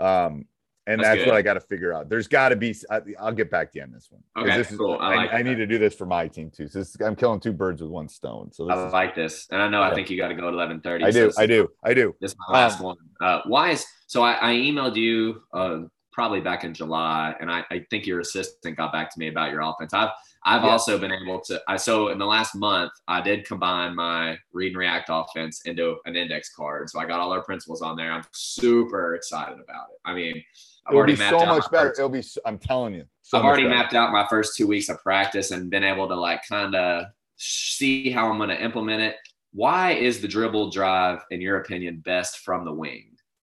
um 0.00 0.44
and 0.86 0.98
That's 0.98 1.18
that's, 1.18 1.26
what 1.26 1.36
i 1.36 1.42
got 1.42 1.54
to 1.54 1.60
figure 1.60 1.92
out 1.92 2.08
there's 2.08 2.26
got 2.26 2.48
to 2.48 2.56
be 2.56 2.74
I, 2.90 3.00
i'll 3.20 3.32
get 3.32 3.50
back 3.50 3.70
to 3.72 3.78
you 3.78 3.84
on 3.84 3.92
this 3.92 4.08
one. 4.10 4.22
Okay, 4.44 4.56
this 4.56 4.72
is, 4.72 4.78
cool. 4.78 4.96
I 4.98 5.12
I, 5.12 5.16
like 5.16 5.32
I 5.34 5.42
need 5.42 5.56
to 5.56 5.66
do 5.66 5.78
this 5.78 5.94
for 5.94 6.06
my 6.06 6.26
team 6.26 6.50
too 6.50 6.68
so 6.68 6.78
this, 6.78 6.96
i'm 7.02 7.14
killing 7.14 7.38
two 7.38 7.52
birds 7.52 7.82
with 7.82 7.90
one 7.90 8.08
stone 8.08 8.50
so 8.50 8.66
this 8.66 8.76
I 8.76 8.86
is 8.86 8.92
like 8.92 9.14
this, 9.14 9.46
and 9.50 9.60
I 9.62 9.68
know 9.68 9.82
I 9.82 9.94
think 9.94 10.08
you 10.10 10.16
got 10.16 10.28
to 10.28 10.34
go 10.34 10.48
at 10.48 10.54
eleven 10.54 10.80
thirty. 10.80 11.04
i 11.04 11.10
do 11.10 11.30
i 11.38 11.46
do 11.46 11.68
i 11.84 11.92
do 11.94 12.14
This 12.20 12.32
is 12.32 12.36
my 12.48 12.60
last 12.60 12.80
Um, 12.80 12.86
one. 12.86 12.96
Uh, 13.20 13.40
why 13.46 13.70
is 13.70 13.84
so? 14.06 14.22
I, 14.22 14.32
I 14.50 14.54
emailed 14.54 14.96
you 14.96 15.42
uh, 15.52 15.80
probably 16.12 16.40
back 16.40 16.64
in 16.64 16.74
July, 16.74 17.34
and 17.40 17.50
I, 17.50 17.64
I 17.70 17.84
think 17.90 18.06
your 18.06 18.20
assistant 18.20 18.76
got 18.76 18.92
back 18.92 19.12
to 19.12 19.18
me 19.18 19.28
about 19.28 19.50
your 19.50 19.60
offense. 19.62 19.92
I've 19.94 20.10
I've 20.42 20.62
Yeah. 20.62 20.70
also 20.70 20.98
been 20.98 21.12
able 21.12 21.40
to. 21.42 21.60
I 21.68 21.76
so 21.76 22.08
in 22.08 22.18
the 22.18 22.24
last 22.26 22.54
month, 22.54 22.92
I 23.08 23.20
did 23.20 23.44
combine 23.46 23.94
my 23.94 24.38
read 24.52 24.68
and 24.68 24.76
react 24.78 25.08
offense 25.12 25.60
into 25.66 25.96
an 26.06 26.16
index 26.16 26.54
card. 26.54 26.88
So 26.88 26.98
I 26.98 27.04
got 27.06 27.20
all 27.20 27.30
our 27.32 27.42
principles 27.42 27.82
on 27.82 27.94
there. 27.96 28.10
I'm 28.10 28.24
super 28.32 29.14
excited 29.14 29.54
about 29.60 29.88
it. 29.92 29.98
I 30.06 30.14
mean, 30.14 30.42
I've 30.86 30.92
it'll 30.92 30.98
already 30.98 31.12
be 31.12 31.18
so 31.18 31.44
much 31.44 31.70
better 31.70 31.88
first- 31.90 31.98
it'll 32.00 32.08
be 32.08 32.22
I'm 32.46 32.58
telling 32.58 32.94
you 32.94 33.04
so 33.22 33.38
I've 33.38 33.44
already 33.44 33.64
better. 33.64 33.74
mapped 33.76 33.94
out 33.94 34.12
my 34.12 34.26
first 34.30 34.56
two 34.56 34.66
weeks 34.66 34.88
of 34.88 34.98
practice 35.02 35.50
and 35.50 35.70
been 35.70 35.84
able 35.84 36.08
to 36.08 36.14
like 36.16 36.40
kind 36.48 36.74
of 36.74 37.04
see 37.36 38.10
how 38.10 38.30
I'm 38.30 38.38
going 38.38 38.48
to 38.50 38.62
implement 38.62 39.02
it. 39.02 39.16
Why 39.52 39.92
is 39.92 40.20
the 40.20 40.28
dribble 40.28 40.70
drive, 40.70 41.20
in 41.30 41.40
your 41.40 41.58
opinion, 41.60 41.98
best 42.04 42.38
from 42.38 42.64
the 42.64 42.72
wing? 42.72 43.09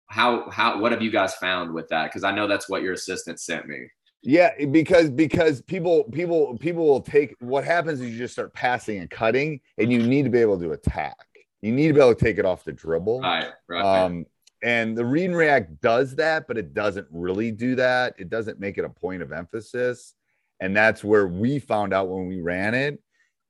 How 0.08 0.48
how 0.50 0.78
what 0.80 0.92
have 0.92 1.02
you 1.02 1.10
guys 1.10 1.34
found 1.34 1.72
with 1.72 1.88
that? 1.88 2.04
Because 2.04 2.24
I 2.24 2.30
know 2.30 2.46
that's 2.46 2.68
what 2.68 2.82
your 2.82 2.92
assistant 2.92 3.40
sent 3.40 3.66
me. 3.66 3.88
Yeah, 4.22 4.50
because 4.70 5.10
because 5.10 5.62
people 5.62 6.04
people 6.04 6.56
people 6.58 6.86
will 6.86 7.00
take 7.00 7.34
what 7.40 7.64
happens 7.64 8.00
is 8.00 8.10
you 8.10 8.18
just 8.18 8.34
start 8.34 8.52
passing 8.52 8.98
and 8.98 9.10
cutting, 9.10 9.60
and 9.78 9.92
you 9.92 10.02
need 10.02 10.24
to 10.24 10.30
be 10.30 10.40
able 10.40 10.58
to 10.60 10.72
attack. 10.72 11.16
You 11.62 11.72
need 11.72 11.88
to 11.88 11.94
be 11.94 12.00
able 12.00 12.14
to 12.14 12.24
take 12.24 12.38
it 12.38 12.44
off 12.44 12.64
the 12.64 12.72
dribble. 12.72 13.20
Right, 13.20 13.48
right. 13.68 13.82
Um, 13.82 14.26
and 14.62 14.96
the 14.96 15.04
read 15.04 15.26
and 15.26 15.36
react 15.36 15.80
does 15.80 16.16
that, 16.16 16.48
but 16.48 16.58
it 16.58 16.74
doesn't 16.74 17.06
really 17.10 17.52
do 17.52 17.76
that. 17.76 18.14
It 18.18 18.30
doesn't 18.30 18.58
make 18.58 18.78
it 18.78 18.84
a 18.84 18.88
point 18.88 19.22
of 19.22 19.32
emphasis. 19.32 20.14
And 20.60 20.74
that's 20.74 21.04
where 21.04 21.26
we 21.26 21.58
found 21.58 21.92
out 21.92 22.08
when 22.08 22.26
we 22.26 22.40
ran 22.40 22.74
it. 22.74 23.00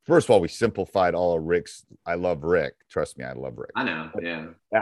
First 0.06 0.26
of 0.26 0.30
all, 0.30 0.40
we 0.40 0.48
simplified 0.48 1.14
all 1.14 1.36
of 1.36 1.42
Rick's. 1.42 1.84
I 2.06 2.14
love 2.14 2.44
Rick. 2.44 2.74
Trust 2.88 3.18
me, 3.18 3.24
I 3.24 3.32
love 3.32 3.58
Rick. 3.58 3.72
I 3.74 3.82
know. 3.82 4.10
Yeah. 4.22 4.46
I, 4.72 4.76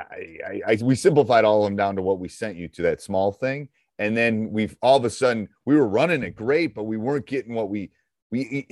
I, 0.46 0.60
I, 0.66 0.78
we 0.82 0.94
simplified 0.94 1.44
all 1.46 1.64
of 1.64 1.70
them 1.70 1.76
down 1.76 1.96
to 1.96 2.02
what 2.02 2.18
we 2.18 2.28
sent 2.28 2.56
you 2.56 2.68
to 2.68 2.82
that 2.82 3.00
small 3.00 3.32
thing. 3.32 3.70
And 3.98 4.14
then 4.16 4.50
we've 4.50 4.76
all 4.82 4.96
of 4.98 5.04
a 5.04 5.10
sudden 5.10 5.48
we 5.64 5.76
were 5.76 5.88
running 5.88 6.22
it 6.22 6.36
great, 6.36 6.74
but 6.74 6.84
we 6.84 6.96
weren't 6.98 7.26
getting 7.26 7.54
what 7.54 7.70
we 7.70 7.90
we 8.30 8.68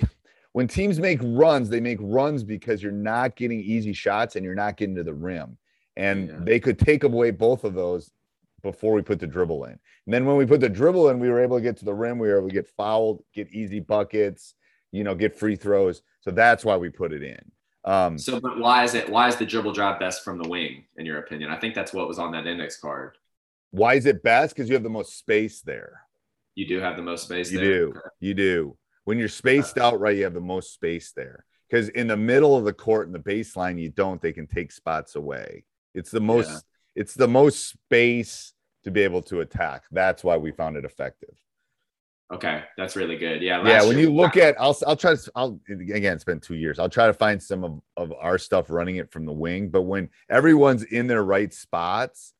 when 0.53 0.69
teams 0.69 1.01
make 1.01 1.21
runs, 1.23 1.71
they 1.71 1.81
make 1.81 1.99
runs 2.01 2.45
because 2.45 2.83
you're 2.83 2.93
not 2.93 3.37
getting 3.37 3.61
easy 3.61 3.95
shots 3.95 4.37
and 4.37 4.45
you're 4.45 4.55
not 4.55 4.77
getting 4.77 4.97
to 4.97 5.05
the 5.05 5.15
rim. 5.15 5.57
And 5.97 6.29
Yeah. 6.29 6.37
they 6.43 6.61
could 6.61 6.79
take 6.79 7.05
away 7.05 7.31
both 7.31 7.65
of 7.65 7.73
those 7.73 8.11
before 8.63 8.93
we 8.93 9.01
put 9.03 9.21
the 9.21 9.27
dribble 9.27 9.65
in. 9.65 9.73
And 9.73 10.15
then 10.15 10.27
when 10.27 10.37
we 10.37 10.45
put 10.45 10.61
the 10.61 10.69
dribble 10.69 11.09
in, 11.09 11.19
we 11.19 11.31
were 11.31 11.41
able 11.41 11.57
to 11.57 11.63
get 11.63 11.79
to 11.79 11.85
the 11.87 11.95
rim, 11.95 12.19
we 12.19 12.29
were 12.29 12.39
able 12.39 12.49
to 12.49 12.55
get 12.55 12.69
fouled, 12.69 13.23
get 13.33 13.49
easy 13.51 13.81
buckets, 13.81 14.55
you 14.91 15.03
know, 15.05 15.15
get 15.15 15.39
free 15.39 15.57
throws. 15.57 16.03
So 16.23 16.31
that's 16.31 16.65
why 16.65 16.77
we 16.77 16.89
put 16.89 17.13
it 17.13 17.23
in. 17.23 17.53
Um, 17.85 18.17
So, 18.17 18.41
but 18.41 18.59
why 18.59 18.85
is 18.85 18.95
it? 18.95 19.09
Why 19.09 19.29
is 19.29 19.37
the 19.37 19.47
dribble 19.47 19.73
drive 19.73 19.99
best 19.99 20.25
from 20.25 20.41
the 20.41 20.49
wing, 20.49 20.85
in 20.97 21.05
your 21.05 21.19
opinion? 21.19 21.51
I 21.51 21.59
think 21.59 21.75
that's 21.75 21.93
what 21.93 22.09
was 22.09 22.19
on 22.19 22.33
that 22.33 22.47
index 22.47 22.79
card. 22.79 23.19
why 23.71 23.95
is 23.95 24.07
it 24.07 24.23
best? 24.23 24.55
Because 24.55 24.69
you 24.69 24.75
have 24.75 24.83
the 24.83 24.91
most 24.91 25.19
space 25.19 25.63
there. 25.63 26.03
You 26.55 26.67
do 26.67 26.79
have 26.81 26.97
the 26.97 27.03
most 27.03 27.25
space. 27.25 27.51
You 27.51 27.59
there. 27.59 27.69
do. 27.69 27.95
You 28.21 28.35
do. 28.35 28.77
When 29.05 29.19
you're 29.19 29.29
spaced 29.29 29.79
out 29.79 29.99
right, 29.99 30.17
you 30.17 30.25
have 30.25 30.35
the 30.35 30.41
most 30.41 30.75
space 30.75 31.13
there. 31.17 31.45
Because 31.69 31.89
in 31.89 32.07
the 32.07 32.17
middle 32.17 32.55
of 32.57 32.65
the 32.65 32.73
court 32.75 33.07
and 33.07 33.15
the 33.15 33.19
baseline, 33.19 33.81
you 33.81 33.89
don't. 33.89 34.21
They 34.21 34.33
can 34.33 34.47
take 34.47 34.71
spots 34.71 35.17
away. 35.17 35.65
It's 35.95 36.11
the 36.11 36.21
most. 36.21 36.51
Yeah. 36.51 36.59
It's 36.95 37.15
the 37.15 37.29
most 37.29 37.71
space 37.71 38.53
to 38.85 38.91
be 38.91 39.01
able 39.01 39.23
to 39.23 39.41
attack. 39.41 39.85
That's 39.91 40.23
why 40.23 40.37
we 40.37 40.53
found 40.53 40.77
it 40.77 40.85
effective. 40.85 41.35
Okay, 42.33 42.63
that's 42.79 42.97
really 42.97 43.17
good. 43.17 43.43
Yeah. 43.43 43.63
yeah. 43.67 43.83
When 43.83 43.99
year- 43.99 44.09
you 44.09 44.13
look 44.15 44.39
at, 44.39 44.59
I'll 44.59 44.77
I'll 44.87 44.97
try 44.97 45.15
to. 45.15 45.33
I'll 45.35 45.61
again. 45.69 46.15
It's 46.15 46.25
been 46.25 46.41
two 46.41 46.55
years. 46.55 46.79
I'll 46.79 46.89
try 46.89 47.07
to 47.07 47.13
find 47.13 47.43
some 47.43 47.63
of 47.63 47.81
of 47.97 48.13
our 48.19 48.39
stuff 48.39 48.71
running 48.71 48.97
it 48.97 49.11
from 49.13 49.27
the 49.27 49.33
wing. 49.33 49.69
But 49.69 49.83
when 49.83 50.09
everyone's 50.31 50.83
in 50.83 51.07
their 51.07 51.23
right 51.23 51.53
spots, 51.53 52.33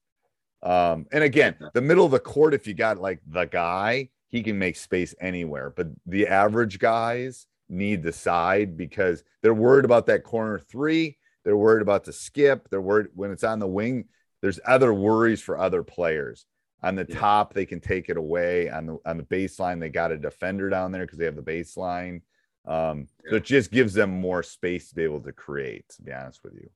um, 0.63 1.07
and 1.13 1.23
again, 1.23 1.57
the 1.75 1.83
middle 1.83 2.07
of 2.07 2.11
the 2.11 2.21
court, 2.21 2.55
if 2.55 2.67
you 2.67 2.73
got 2.73 2.99
like 2.99 3.21
the 3.27 3.45
guy, 3.45 4.09
he 4.29 4.43
can 4.43 4.59
make 4.59 4.77
space 4.77 5.15
anywhere. 5.21 5.71
But 5.71 5.89
the 6.07 6.27
average 6.27 6.79
guys 6.79 7.47
need 7.69 8.03
the 8.03 8.13
side 8.13 8.79
because 8.79 9.23
they're 9.43 9.53
worried 9.53 9.85
about 9.85 10.07
that 10.07 10.25
corner 10.25 10.59
three. 10.59 11.19
They're 11.45 11.57
worried 11.57 11.83
about 11.83 12.05
the 12.05 12.13
skip. 12.15 12.69
They're 12.71 12.81
worried 12.81 13.09
when 13.15 13.31
it's 13.31 13.45
on 13.45 13.59
the 13.59 13.67
wing. 13.67 14.07
There's 14.41 14.61
other 14.67 14.95
worries 14.95 15.43
for 15.43 15.59
other 15.59 15.83
players. 15.83 16.47
On 16.85 16.97
the 16.97 17.07
Yeah. 17.09 17.19
top, 17.21 17.55
they 17.55 17.65
can 17.67 17.81
take 17.81 18.09
it 18.09 18.17
away. 18.17 18.69
On 18.69 18.87
the 18.87 18.99
on 19.07 19.17
the 19.17 19.23
baseline, 19.25 19.79
they 19.81 19.89
got 19.89 20.11
a 20.13 20.19
defender 20.19 20.69
down 20.69 20.91
there 20.93 21.05
because 21.07 21.19
they 21.19 21.25
have 21.27 21.37
the 21.37 21.43
baseline. 21.43 22.23
Um, 22.65 23.09
so 23.29 23.37
it 23.37 23.45
just 23.45 23.71
gives 23.71 23.95
them 23.95 24.11
more 24.11 24.43
space 24.43 24.89
to 24.89 24.95
be 24.95 25.03
able 25.03 25.21
to 25.21 25.33
create. 25.33 25.89
To 25.97 26.03
be 26.03 26.13
honest 26.13 26.43
with 26.45 26.55
you. 26.55 26.71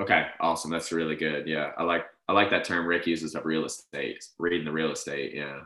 Okay, 0.00 0.26
awesome. 0.40 0.70
That's 0.70 0.92
really 0.92 1.16
good. 1.16 1.46
Yeah, 1.46 1.72
I 1.76 1.82
like 1.84 2.06
I 2.28 2.32
like 2.32 2.50
that 2.50 2.64
term 2.64 2.86
Rick 2.86 3.06
uses 3.06 3.34
of 3.34 3.44
real 3.44 3.64
estate, 3.64 4.24
reading 4.38 4.64
the 4.64 4.72
real 4.72 4.92
estate. 4.92 5.34
Yeah, 5.34 5.60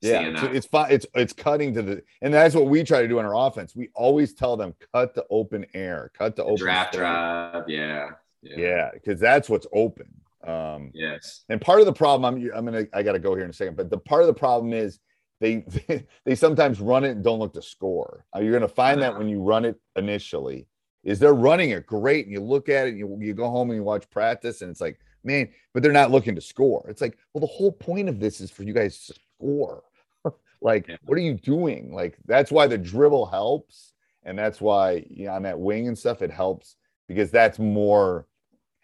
Yeah, 0.00 0.40
so 0.40 0.46
it's 0.48 0.66
fine. 0.66 0.90
It's 0.92 1.06
it's 1.14 1.32
cutting 1.32 1.74
to 1.74 1.82
the, 1.82 2.02
and 2.22 2.32
that's 2.34 2.54
what 2.54 2.66
we 2.66 2.82
try 2.84 3.02
to 3.02 3.08
do 3.08 3.18
in 3.18 3.26
our 3.26 3.46
offense. 3.48 3.76
We 3.76 3.90
always 3.94 4.34
tell 4.34 4.56
them 4.56 4.74
cut 4.92 5.14
the 5.14 5.26
open 5.30 5.66
air, 5.74 6.10
cut 6.14 6.36
the 6.36 6.42
The 6.42 6.48
open 6.48 6.56
draft 6.64 6.94
drive. 6.94 7.68
Yeah, 7.68 8.10
yeah, 8.42 8.56
Yeah, 8.56 8.90
because 8.92 9.20
that's 9.20 9.48
what's 9.48 9.66
open. 9.72 10.20
Um, 10.46 10.90
yes, 10.94 11.44
and 11.48 11.60
part 11.60 11.80
of 11.80 11.86
the 11.86 11.92
problem, 11.92 12.24
I'm 12.24 12.50
I'm 12.54 12.64
gonna 12.64 12.86
I 12.92 13.02
gotta 13.02 13.18
go 13.18 13.34
here 13.34 13.44
in 13.44 13.50
a 13.50 13.54
second, 13.54 13.76
but 13.76 13.90
the 13.90 13.98
part 13.98 14.22
of 14.22 14.26
the 14.28 14.34
problem 14.34 14.72
is 14.72 14.98
they 15.40 15.64
they 16.24 16.34
sometimes 16.34 16.80
run 16.80 17.04
it 17.04 17.10
and 17.10 17.24
don't 17.24 17.38
look 17.38 17.54
to 17.54 17.62
score. 17.62 18.24
Uh, 18.34 18.40
You're 18.40 18.52
gonna 18.52 18.68
find 18.68 19.02
that 19.02 19.16
when 19.18 19.28
you 19.28 19.42
run 19.42 19.64
it 19.64 19.76
initially, 19.96 20.66
is 21.04 21.18
they're 21.18 21.34
running 21.34 21.70
it 21.70 21.86
great 21.86 22.26
and 22.26 22.32
you 22.32 22.40
look 22.40 22.68
at 22.68 22.86
it 22.86 22.90
and 22.90 22.98
you, 22.98 23.18
you 23.20 23.32
go 23.32 23.48
home 23.48 23.70
and 23.70 23.76
you 23.76 23.84
watch 23.84 24.10
practice 24.10 24.60
and 24.62 24.70
it's 24.70 24.80
like 24.80 24.98
man 25.24 25.48
but 25.72 25.82
they're 25.82 25.92
not 25.92 26.10
looking 26.10 26.34
to 26.34 26.40
score. 26.40 26.84
It's 26.88 27.00
like 27.00 27.16
well 27.32 27.40
the 27.40 27.46
whole 27.46 27.72
point 27.72 28.08
of 28.08 28.20
this 28.20 28.40
is 28.40 28.50
for 28.50 28.64
you 28.64 28.74
guys 28.74 29.06
to 29.06 29.14
score. 29.38 29.82
Like 30.62 30.88
Yeah. 30.88 30.96
what 31.04 31.18
are 31.18 31.22
you 31.22 31.34
doing? 31.34 31.92
Like 31.92 32.16
that's 32.24 32.50
why 32.50 32.66
the 32.66 32.78
dribble 32.78 33.26
helps 33.26 33.92
and 34.24 34.38
that's 34.38 34.60
why 34.60 35.04
you 35.08 35.26
know, 35.26 35.34
on 35.34 35.42
that 35.42 35.60
wing 35.60 35.86
and 35.86 35.96
stuff 35.96 36.22
it 36.22 36.30
helps 36.30 36.76
because 37.08 37.30
that's 37.30 37.58
more 37.58 38.26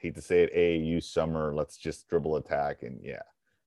hate 0.02 0.14
to 0.14 0.22
say 0.22 0.42
it 0.42 0.54
AAU 0.54 1.02
summer 1.02 1.54
let's 1.54 1.76
just 1.76 2.08
dribble 2.08 2.36
attack 2.36 2.82
and 2.82 3.00
yeah 3.02 3.22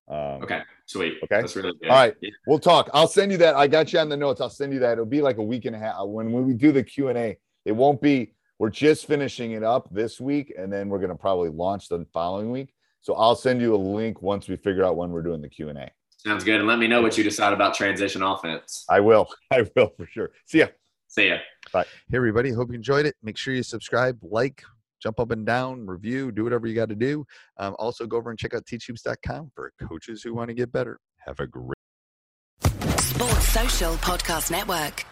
um, 0.08 0.42
Okay, 0.44 0.60
sweet. 0.86 1.14
Okay. 1.24 1.40
that's 1.40 1.56
really 1.56 1.72
good. 1.80 1.88
All 1.88 1.96
right. 1.96 2.14
Yeah. 2.20 2.30
We'll 2.46 2.60
talk. 2.60 2.88
I'll 2.94 3.08
send 3.08 3.32
you 3.32 3.38
that. 3.38 3.56
I 3.56 3.66
got 3.66 3.92
you 3.92 3.98
on 3.98 4.08
the 4.08 4.16
notes. 4.16 4.40
I'll 4.40 4.48
send 4.48 4.72
you 4.72 4.78
that. 4.80 4.92
It'll 4.92 5.04
be 5.04 5.20
like 5.20 5.38
a 5.38 5.42
week 5.42 5.64
and 5.64 5.74
a 5.74 5.78
half 5.78 5.96
when 6.06 6.30
when 6.30 6.46
we 6.46 6.54
do 6.54 6.70
the 6.70 6.82
Q 6.82 7.08
and 7.08 7.18
A. 7.18 7.36
It 7.64 7.72
won't 7.72 8.00
be. 8.00 8.34
We're 8.58 8.70
just 8.70 9.06
finishing 9.06 9.52
it 9.52 9.62
up 9.62 9.88
this 9.90 10.20
week, 10.20 10.54
and 10.56 10.72
then 10.72 10.88
we're 10.88 11.00
gonna 11.00 11.16
probably 11.16 11.50
launch 11.50 11.88
the 11.88 12.06
following 12.12 12.50
week. 12.52 12.72
So 13.00 13.14
I'll 13.14 13.34
send 13.34 13.60
you 13.60 13.74
a 13.74 13.76
link 13.76 14.22
once 14.22 14.48
we 14.48 14.56
figure 14.56 14.84
out 14.84 14.96
when 14.96 15.10
we're 15.10 15.22
doing 15.22 15.42
the 15.42 15.48
Q 15.48 15.70
and 15.70 15.78
A. 15.78 15.90
Sounds 16.18 16.44
good. 16.44 16.60
And 16.60 16.68
let 16.68 16.78
me 16.78 16.86
know 16.86 17.02
what 17.02 17.18
you 17.18 17.24
decide 17.24 17.52
about 17.52 17.74
transition 17.74 18.22
offense. 18.22 18.84
I 18.88 19.00
will. 19.00 19.28
I 19.50 19.66
will 19.74 19.92
for 19.96 20.06
sure. 20.06 20.30
See 20.46 20.60
ya. 20.60 20.68
See 21.08 21.28
ya. 21.28 21.38
Bye. 21.72 21.84
Hey 22.08 22.16
everybody. 22.16 22.50
Hope 22.52 22.68
you 22.68 22.74
enjoyed 22.74 23.06
it. 23.06 23.16
Make 23.22 23.36
sure 23.36 23.54
you 23.54 23.62
subscribe, 23.62 24.18
like, 24.22 24.62
jump 25.02 25.20
up 25.20 25.30
and 25.30 25.46
down, 25.46 25.86
review, 25.86 26.32
do 26.32 26.44
whatever 26.44 26.66
you 26.66 26.74
got 26.74 26.88
to 26.88 26.94
do. 26.94 27.24
Um, 27.58 27.74
also, 27.78 28.06
go 28.06 28.16
over 28.16 28.30
and 28.30 28.38
check 28.38 28.54
out 28.54 28.64
teachhoops.com 28.64 29.50
for 29.54 29.72
coaches 29.88 30.22
who 30.22 30.34
want 30.34 30.48
to 30.48 30.54
get 30.54 30.72
better. 30.72 30.98
Have 31.26 31.40
a 31.40 31.46
great. 31.46 31.74
Sports 32.98 33.48
Social 33.48 33.94
Podcast 33.94 34.50
Network. 34.50 35.04